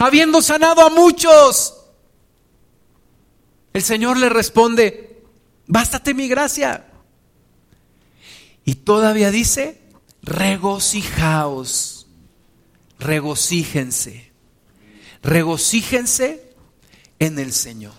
[0.00, 1.76] Habiendo sanado a muchos,
[3.72, 5.22] el Señor le responde,
[5.66, 6.86] bástate mi gracia.
[8.64, 9.80] Y todavía dice,
[10.22, 12.06] regocijaos,
[12.98, 14.30] regocíjense,
[15.22, 16.54] regocíjense
[17.18, 17.94] en el Señor.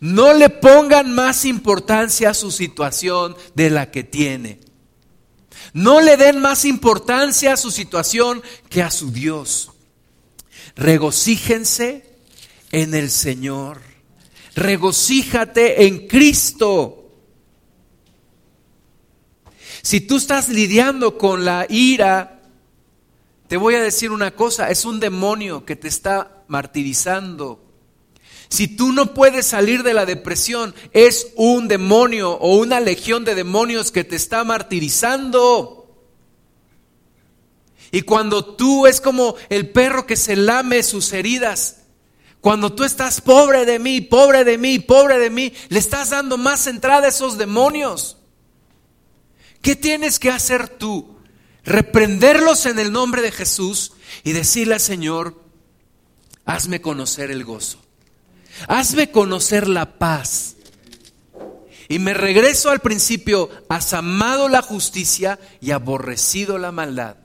[0.00, 4.60] No le pongan más importancia a su situación de la que tiene.
[5.72, 9.70] No le den más importancia a su situación que a su Dios.
[10.74, 12.18] Regocíjense
[12.72, 13.80] en el Señor
[14.54, 17.00] regocíjate en Cristo.
[19.82, 22.40] Si tú estás lidiando con la ira,
[23.48, 27.60] te voy a decir una cosa, es un demonio que te está martirizando.
[28.48, 33.34] Si tú no puedes salir de la depresión, es un demonio o una legión de
[33.34, 35.84] demonios que te está martirizando.
[37.90, 41.83] Y cuando tú es como el perro que se lame sus heridas,
[42.44, 46.36] cuando tú estás pobre de mí, pobre de mí, pobre de mí, le estás dando
[46.36, 48.18] más entrada a esos demonios.
[49.62, 51.16] ¿Qué tienes que hacer tú?
[51.64, 53.92] Reprenderlos en el nombre de Jesús
[54.24, 55.42] y decirle al Señor,
[56.44, 57.80] hazme conocer el gozo.
[58.68, 60.56] Hazme conocer la paz.
[61.88, 67.16] Y me regreso al principio, has amado la justicia y aborrecido la maldad.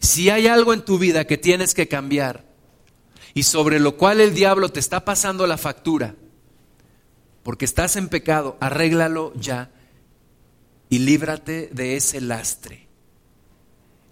[0.00, 2.47] Si hay algo en tu vida que tienes que cambiar
[3.34, 6.14] y sobre lo cual el diablo te está pasando la factura,
[7.42, 9.70] porque estás en pecado, arréglalo ya
[10.88, 12.88] y líbrate de ese lastre.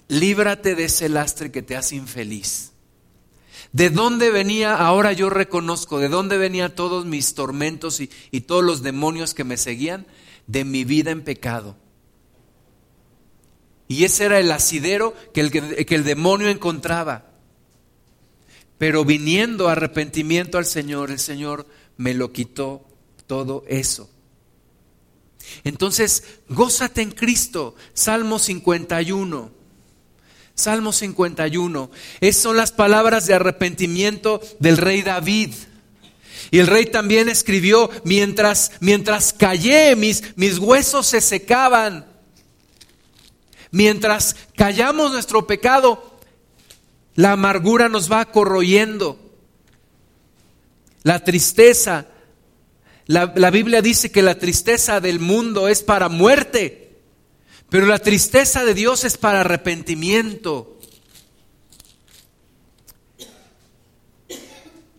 [0.09, 2.73] Líbrate de ese lastre que te hace infeliz.
[3.73, 4.77] ¿De dónde venía?
[4.77, 9.45] Ahora yo reconozco, ¿de dónde venían todos mis tormentos y, y todos los demonios que
[9.45, 10.07] me seguían?
[10.47, 11.77] De mi vida en pecado.
[13.89, 17.27] Y ese era el asidero que el, que el demonio encontraba.
[18.79, 21.67] Pero viniendo arrepentimiento al Señor, el Señor
[21.97, 22.87] me lo quitó
[23.27, 24.11] todo eso.
[25.65, 27.75] Entonces, gózate en Cristo.
[27.95, 29.51] Salmo 51.
[30.55, 31.91] Salmo 51.
[32.21, 35.55] Esas son las palabras de arrepentimiento del rey David.
[36.51, 42.07] Y el rey también escribió, mientras, mientras callé, mis, mis huesos se secaban.
[43.71, 46.16] Mientras callamos nuestro pecado,
[47.17, 49.19] la amargura nos va corroyendo.
[51.03, 52.07] La tristeza.
[53.07, 57.01] La, la Biblia dice que la tristeza del mundo es para muerte.
[57.69, 60.79] Pero la tristeza de Dios es para arrepentimiento.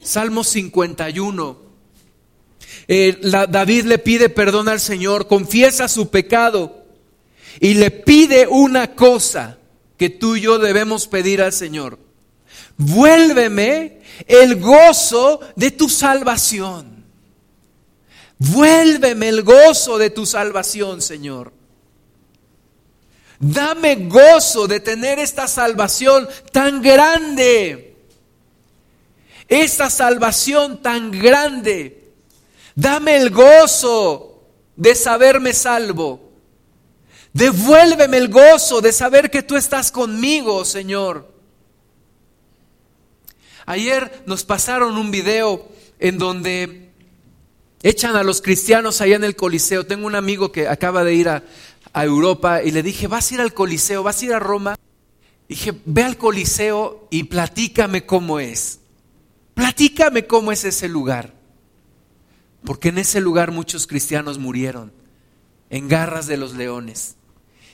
[0.08, 1.68] Salmo 51.
[2.88, 6.86] Eh, David le pide perdón al Señor, confiesa su pecado
[7.60, 9.58] y le pide una cosa
[9.98, 12.07] que tú y yo debemos pedir al Señor.
[12.78, 17.06] Vuélveme el gozo de tu salvación.
[18.38, 21.54] Vuélveme el gozo de tu salvación, Señor.
[23.40, 27.96] Dame gozo de tener esta salvación tan grande.
[29.48, 32.12] Esta salvación tan grande.
[32.76, 34.44] Dame el gozo
[34.76, 36.32] de saberme salvo.
[37.34, 41.37] Devuélveme el gozo de saber que tú estás conmigo, Señor.
[43.68, 45.68] Ayer nos pasaron un video
[46.00, 46.90] en donde
[47.84, 49.86] echan a los cristianos allá en el Coliseo.
[49.86, 51.44] Tengo un amigo que acaba de ir a,
[51.94, 54.04] Europa y le dije, ¿vas a ir al Coliseo?
[54.04, 54.78] ¿Vas a ir a Roma?
[55.50, 58.80] Dije, ve al Coliseo y platícame cómo es.
[59.56, 61.34] Platícame cómo es ese lugar.
[62.64, 64.94] Porque en ese lugar muchos cristianos murieron
[65.72, 67.16] en garras de los leones.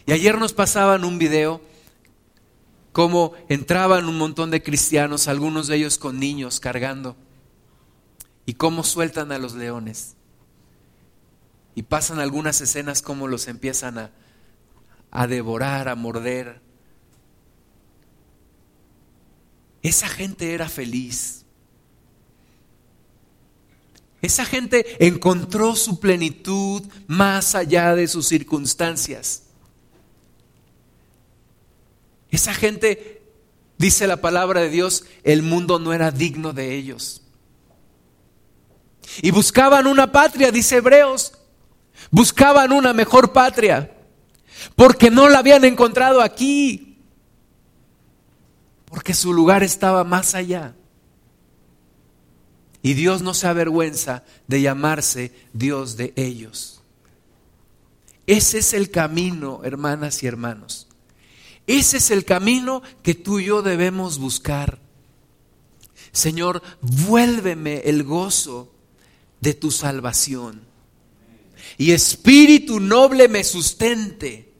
[0.05, 1.61] Y ayer nos pasaban un video
[2.93, 7.17] cómo entraban un montón de cristianos, algunos de ellos con niños cargando,
[8.45, 10.15] y cómo sueltan a los leones.
[11.75, 14.11] Y pasan algunas escenas como los empiezan a,
[15.11, 16.61] a devorar, a morder.
[19.81, 21.45] Esa gente era feliz.
[24.21, 29.43] Esa gente encontró su plenitud más allá de sus circunstancias.
[32.33, 33.21] Esa gente,
[33.77, 37.21] dice la palabra de Dios, el mundo no era digno de ellos.
[39.21, 41.33] Y buscaban una patria, dice Hebreos,
[42.11, 43.91] Buscaban una mejor patria
[44.75, 46.99] porque no la habían encontrado aquí,
[48.85, 50.75] porque su lugar estaba más allá.
[52.81, 56.83] Y Dios no se avergüenza de llamarse Dios de ellos.
[58.27, 60.87] Ese es el camino, hermanas y hermanos.
[61.67, 64.79] Ese es el camino que tú y yo debemos buscar.
[66.11, 68.71] Señor, vuélveme el gozo
[69.41, 70.73] de tu salvación
[71.77, 74.51] y espíritu noble me sustente.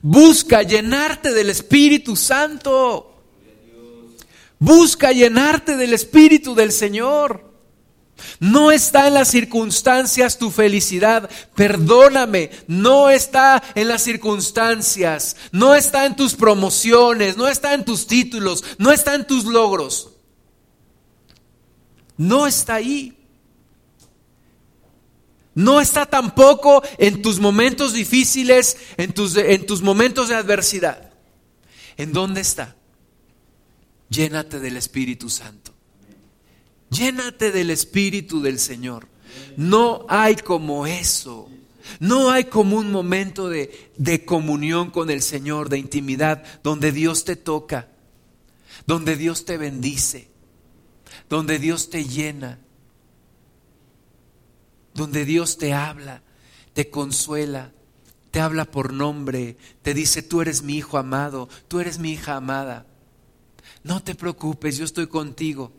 [0.00, 3.22] Busca llenarte del Espíritu Santo.
[4.58, 7.47] Busca llenarte del Espíritu del Señor.
[8.40, 11.28] No está en las circunstancias tu felicidad.
[11.54, 18.06] Perdóname, no está en las circunstancias, no está en tus promociones, no está en tus
[18.06, 20.10] títulos, no está en tus logros.
[22.16, 23.14] No está ahí.
[25.54, 31.12] No está tampoco en tus momentos difíciles, en tus, en tus momentos de adversidad.
[31.96, 32.76] ¿En dónde está?
[34.08, 35.74] Llénate del Espíritu Santo.
[36.90, 39.08] Llénate del Espíritu del Señor.
[39.56, 41.48] No hay como eso.
[42.00, 47.24] No hay como un momento de, de, comunión con el Señor, de intimidad, donde Dios
[47.24, 47.88] te toca,
[48.86, 50.28] donde Dios te bendice,
[51.30, 52.58] donde Dios te llena,
[54.94, 56.22] donde Dios te habla,
[56.74, 57.72] te consuela,
[58.30, 62.36] te habla por nombre, te dice, tú eres mi hijo amado, tú eres mi hija
[62.36, 62.86] amada.
[63.82, 65.72] No te preocupes, yo estoy contigo.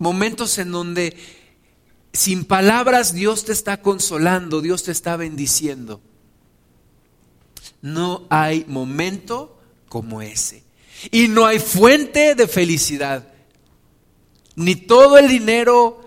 [0.00, 1.14] Momentos en donde
[2.10, 6.00] sin palabras Dios te está consolando, Dios te está bendiciendo.
[7.82, 10.64] No hay momento como ese.
[11.10, 13.28] Y no hay fuente de felicidad.
[14.56, 16.00] Ni todo el dinero,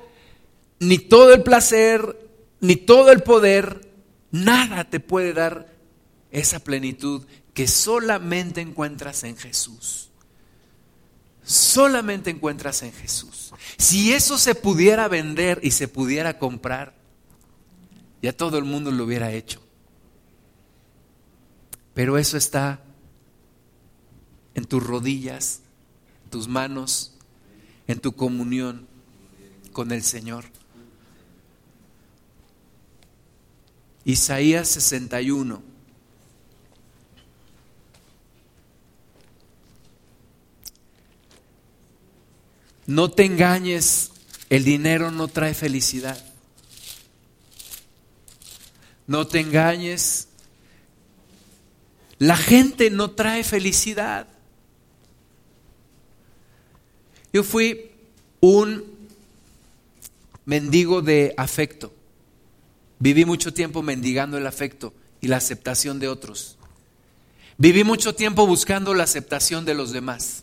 [0.79, 2.19] ni todo el placer,
[2.61, 3.91] ni todo el poder,
[4.31, 5.71] nada te puede dar
[6.31, 10.09] esa plenitud que solamente encuentras en Jesús.
[11.43, 13.53] Solamente encuentras en Jesús.
[13.77, 16.95] Si eso se pudiera vender y se pudiera comprar,
[18.21, 19.61] ya todo el mundo lo hubiera hecho.
[21.93, 22.81] Pero eso está
[24.55, 25.61] en tus rodillas,
[26.23, 27.13] en tus manos,
[27.87, 28.87] en tu comunión
[29.73, 30.45] con el Señor.
[34.05, 35.72] Isaías 61.
[42.85, 44.11] No te engañes,
[44.49, 46.23] el dinero no trae felicidad.
[49.07, 50.27] No te engañes,
[52.19, 54.27] la gente no trae felicidad.
[57.33, 57.91] Yo fui
[58.39, 58.83] un
[60.45, 61.93] mendigo de afecto.
[62.99, 66.57] Viví mucho tiempo mendigando el afecto y la aceptación de otros.
[67.57, 70.42] Viví mucho tiempo buscando la aceptación de los demás.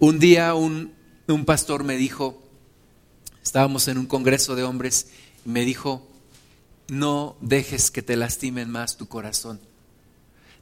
[0.00, 0.94] Un día un,
[1.28, 2.42] un pastor me dijo,
[3.42, 5.08] estábamos en un congreso de hombres,
[5.44, 6.08] y me dijo,
[6.88, 9.60] no dejes que te lastimen más tu corazón.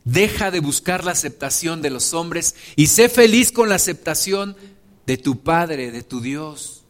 [0.05, 4.57] Deja de buscar la aceptación de los hombres y sé feliz con la aceptación
[5.07, 6.83] de tu Padre, de tu Dios.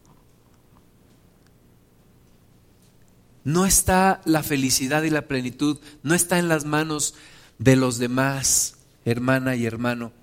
[3.43, 7.13] No está la felicidad y la plenitud, no está en las manos
[7.59, 10.18] de los demás, hermana y hermano.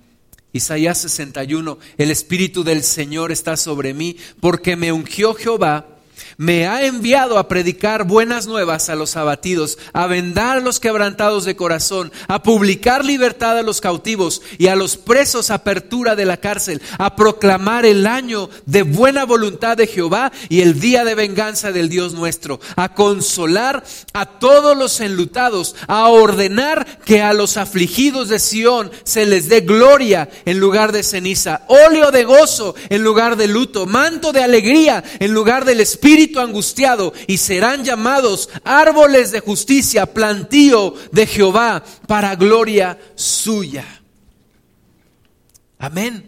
[0.52, 5.95] Isaías 61, el Espíritu del Señor está sobre mí porque me ungió Jehová
[6.38, 11.44] me ha enviado a predicar buenas nuevas a los abatidos, a vendar a los quebrantados
[11.44, 16.36] de corazón, a publicar libertad a los cautivos y a los presos apertura de la
[16.36, 21.72] cárcel, a proclamar el año de buena voluntad de Jehová y el día de venganza
[21.72, 28.28] del Dios nuestro, a consolar a todos los enlutados, a ordenar que a los afligidos
[28.28, 33.36] de Sión se les dé gloria en lugar de ceniza, óleo de gozo en lugar
[33.36, 39.40] de luto, manto de alegría en lugar del espíritu angustiado y serán llamados árboles de
[39.40, 43.84] justicia, plantío de Jehová para gloria suya.
[45.78, 46.24] Amén.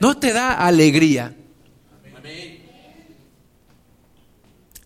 [0.00, 1.34] ¿No te da alegría?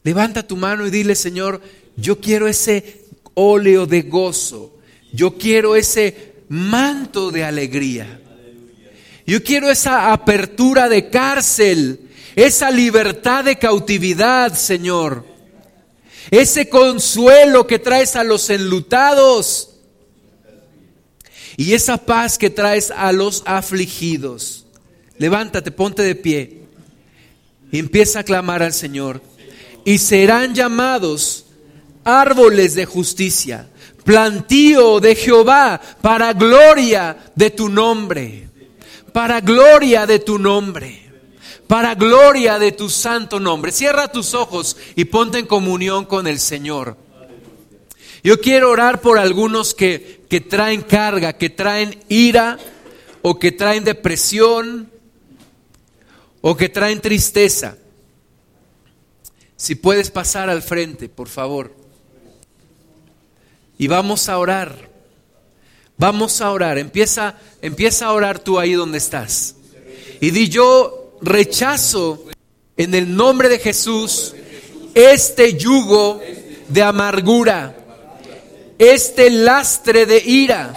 [0.02, 1.62] Levanta tu mano y dile, Señor,
[1.96, 3.04] yo quiero ese
[3.34, 4.78] óleo de gozo.
[5.12, 8.20] Yo quiero ese manto de alegría.
[9.26, 12.03] Yo quiero esa apertura de cárcel
[12.36, 15.24] esa libertad de cautividad, Señor,
[16.30, 19.70] ese consuelo que traes a los enlutados
[21.56, 24.66] y esa paz que traes a los afligidos.
[25.18, 26.62] Levántate, ponte de pie
[27.70, 29.22] y empieza a clamar al Señor.
[29.84, 31.44] Y serán llamados
[32.04, 33.68] árboles de justicia,
[34.02, 38.48] plantío de Jehová para gloria de tu nombre,
[39.12, 41.03] para gloria de tu nombre
[41.66, 43.72] para gloria de tu santo nombre.
[43.72, 46.96] Cierra tus ojos y ponte en comunión con el Señor.
[48.22, 52.58] Yo quiero orar por algunos que, que traen carga, que traen ira
[53.22, 54.90] o que traen depresión
[56.40, 57.76] o que traen tristeza.
[59.56, 61.74] Si puedes pasar al frente, por favor.
[63.78, 64.90] Y vamos a orar.
[65.96, 66.78] Vamos a orar.
[66.78, 69.56] Empieza, empieza a orar tú ahí donde estás.
[70.20, 72.24] Y di yo rechazo
[72.76, 74.34] en el nombre de Jesús
[74.94, 76.20] este yugo
[76.68, 77.76] de amargura,
[78.78, 80.74] este lastre de ira,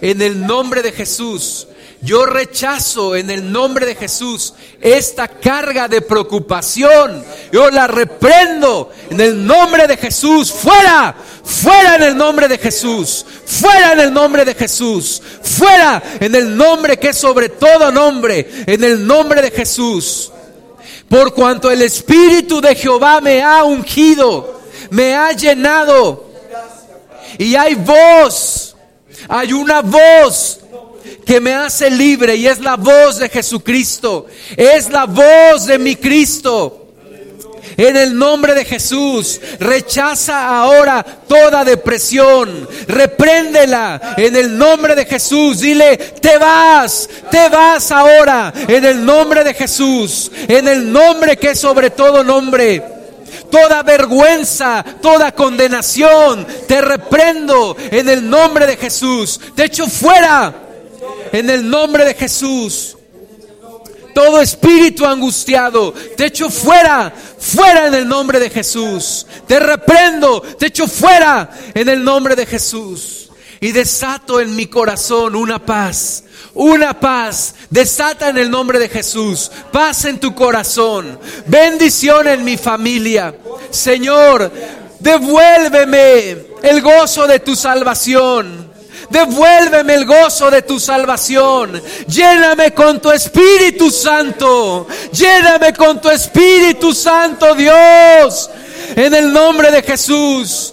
[0.00, 1.66] en el nombre de Jesús.
[2.02, 7.24] Yo rechazo en el nombre de Jesús esta carga de preocupación.
[7.52, 10.50] Yo la reprendo en el nombre de Jesús.
[10.50, 13.24] Fuera, fuera en el nombre de Jesús.
[13.46, 15.22] Fuera en el nombre de Jesús.
[15.42, 18.64] Fuera en el nombre que es sobre todo nombre.
[18.66, 20.32] En el nombre de Jesús.
[21.08, 26.26] Por cuanto el Espíritu de Jehová me ha ungido, me ha llenado.
[27.38, 28.74] Y hay voz,
[29.28, 30.58] hay una voz
[31.24, 34.26] que me hace libre y es la voz de Jesucristo,
[34.56, 36.78] es la voz de mi Cristo.
[37.76, 42.68] En el nombre de Jesús, rechaza ahora toda depresión.
[42.86, 45.60] Repréndela en el nombre de Jesús.
[45.60, 50.30] Dile, te vas, te vas ahora en el nombre de Jesús.
[50.48, 52.82] En el nombre que es sobre todo nombre
[53.50, 59.38] toda vergüenza, toda condenación, te reprendo en el nombre de Jesús.
[59.54, 60.61] Te echo fuera
[61.32, 62.96] en el nombre de Jesús.
[64.14, 69.26] Todo espíritu angustiado, te echo fuera, fuera en el nombre de Jesús.
[69.46, 73.30] Te reprendo, te echo fuera en el nombre de Jesús.
[73.60, 77.54] Y desato en mi corazón una paz, una paz.
[77.70, 79.50] Desata en el nombre de Jesús.
[79.72, 81.18] Paz en tu corazón.
[81.46, 83.34] Bendición en mi familia.
[83.70, 84.52] Señor,
[84.98, 88.71] devuélveme el gozo de tu salvación.
[89.12, 91.82] Devuélveme el gozo de tu salvación.
[92.08, 94.86] Lléname con tu Espíritu Santo.
[95.12, 98.50] Lléname con tu Espíritu Santo, Dios.
[98.96, 100.72] En el nombre de Jesús.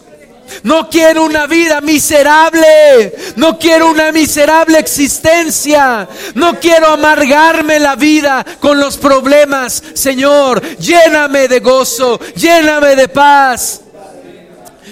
[0.64, 3.14] No quiero una vida miserable.
[3.36, 6.08] No quiero una miserable existencia.
[6.36, 9.84] No quiero amargarme la vida con los problemas.
[9.94, 12.18] Señor, lléname de gozo.
[12.38, 13.82] Lléname de paz.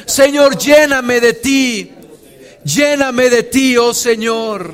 [0.05, 1.96] Señor, lléname de ti.
[2.67, 4.73] Lléname de ti, oh Señor.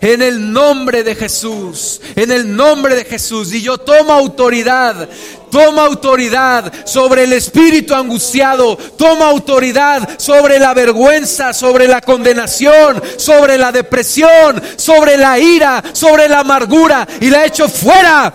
[0.00, 3.52] En el nombre de Jesús, en el nombre de Jesús.
[3.52, 5.06] Y yo tomo autoridad,
[5.50, 13.58] toma autoridad sobre el espíritu angustiado, toma autoridad sobre la vergüenza, sobre la condenación, sobre
[13.58, 17.06] la depresión, sobre la ira, sobre la amargura.
[17.20, 18.32] Y la echo fuera,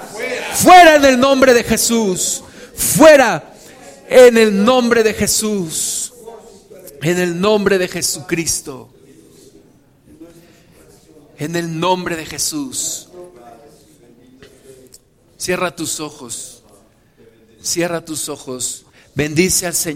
[0.54, 2.44] fuera en el nombre de Jesús,
[2.76, 3.56] fuera
[4.08, 6.05] en el nombre de Jesús,
[7.12, 8.92] en el nombre de Jesucristo.
[11.38, 13.10] En el nombre de Jesús.
[15.38, 16.64] Cierra tus ojos.
[17.62, 18.88] Cierra tus ojos.
[19.14, 19.94] Bendice al Señor.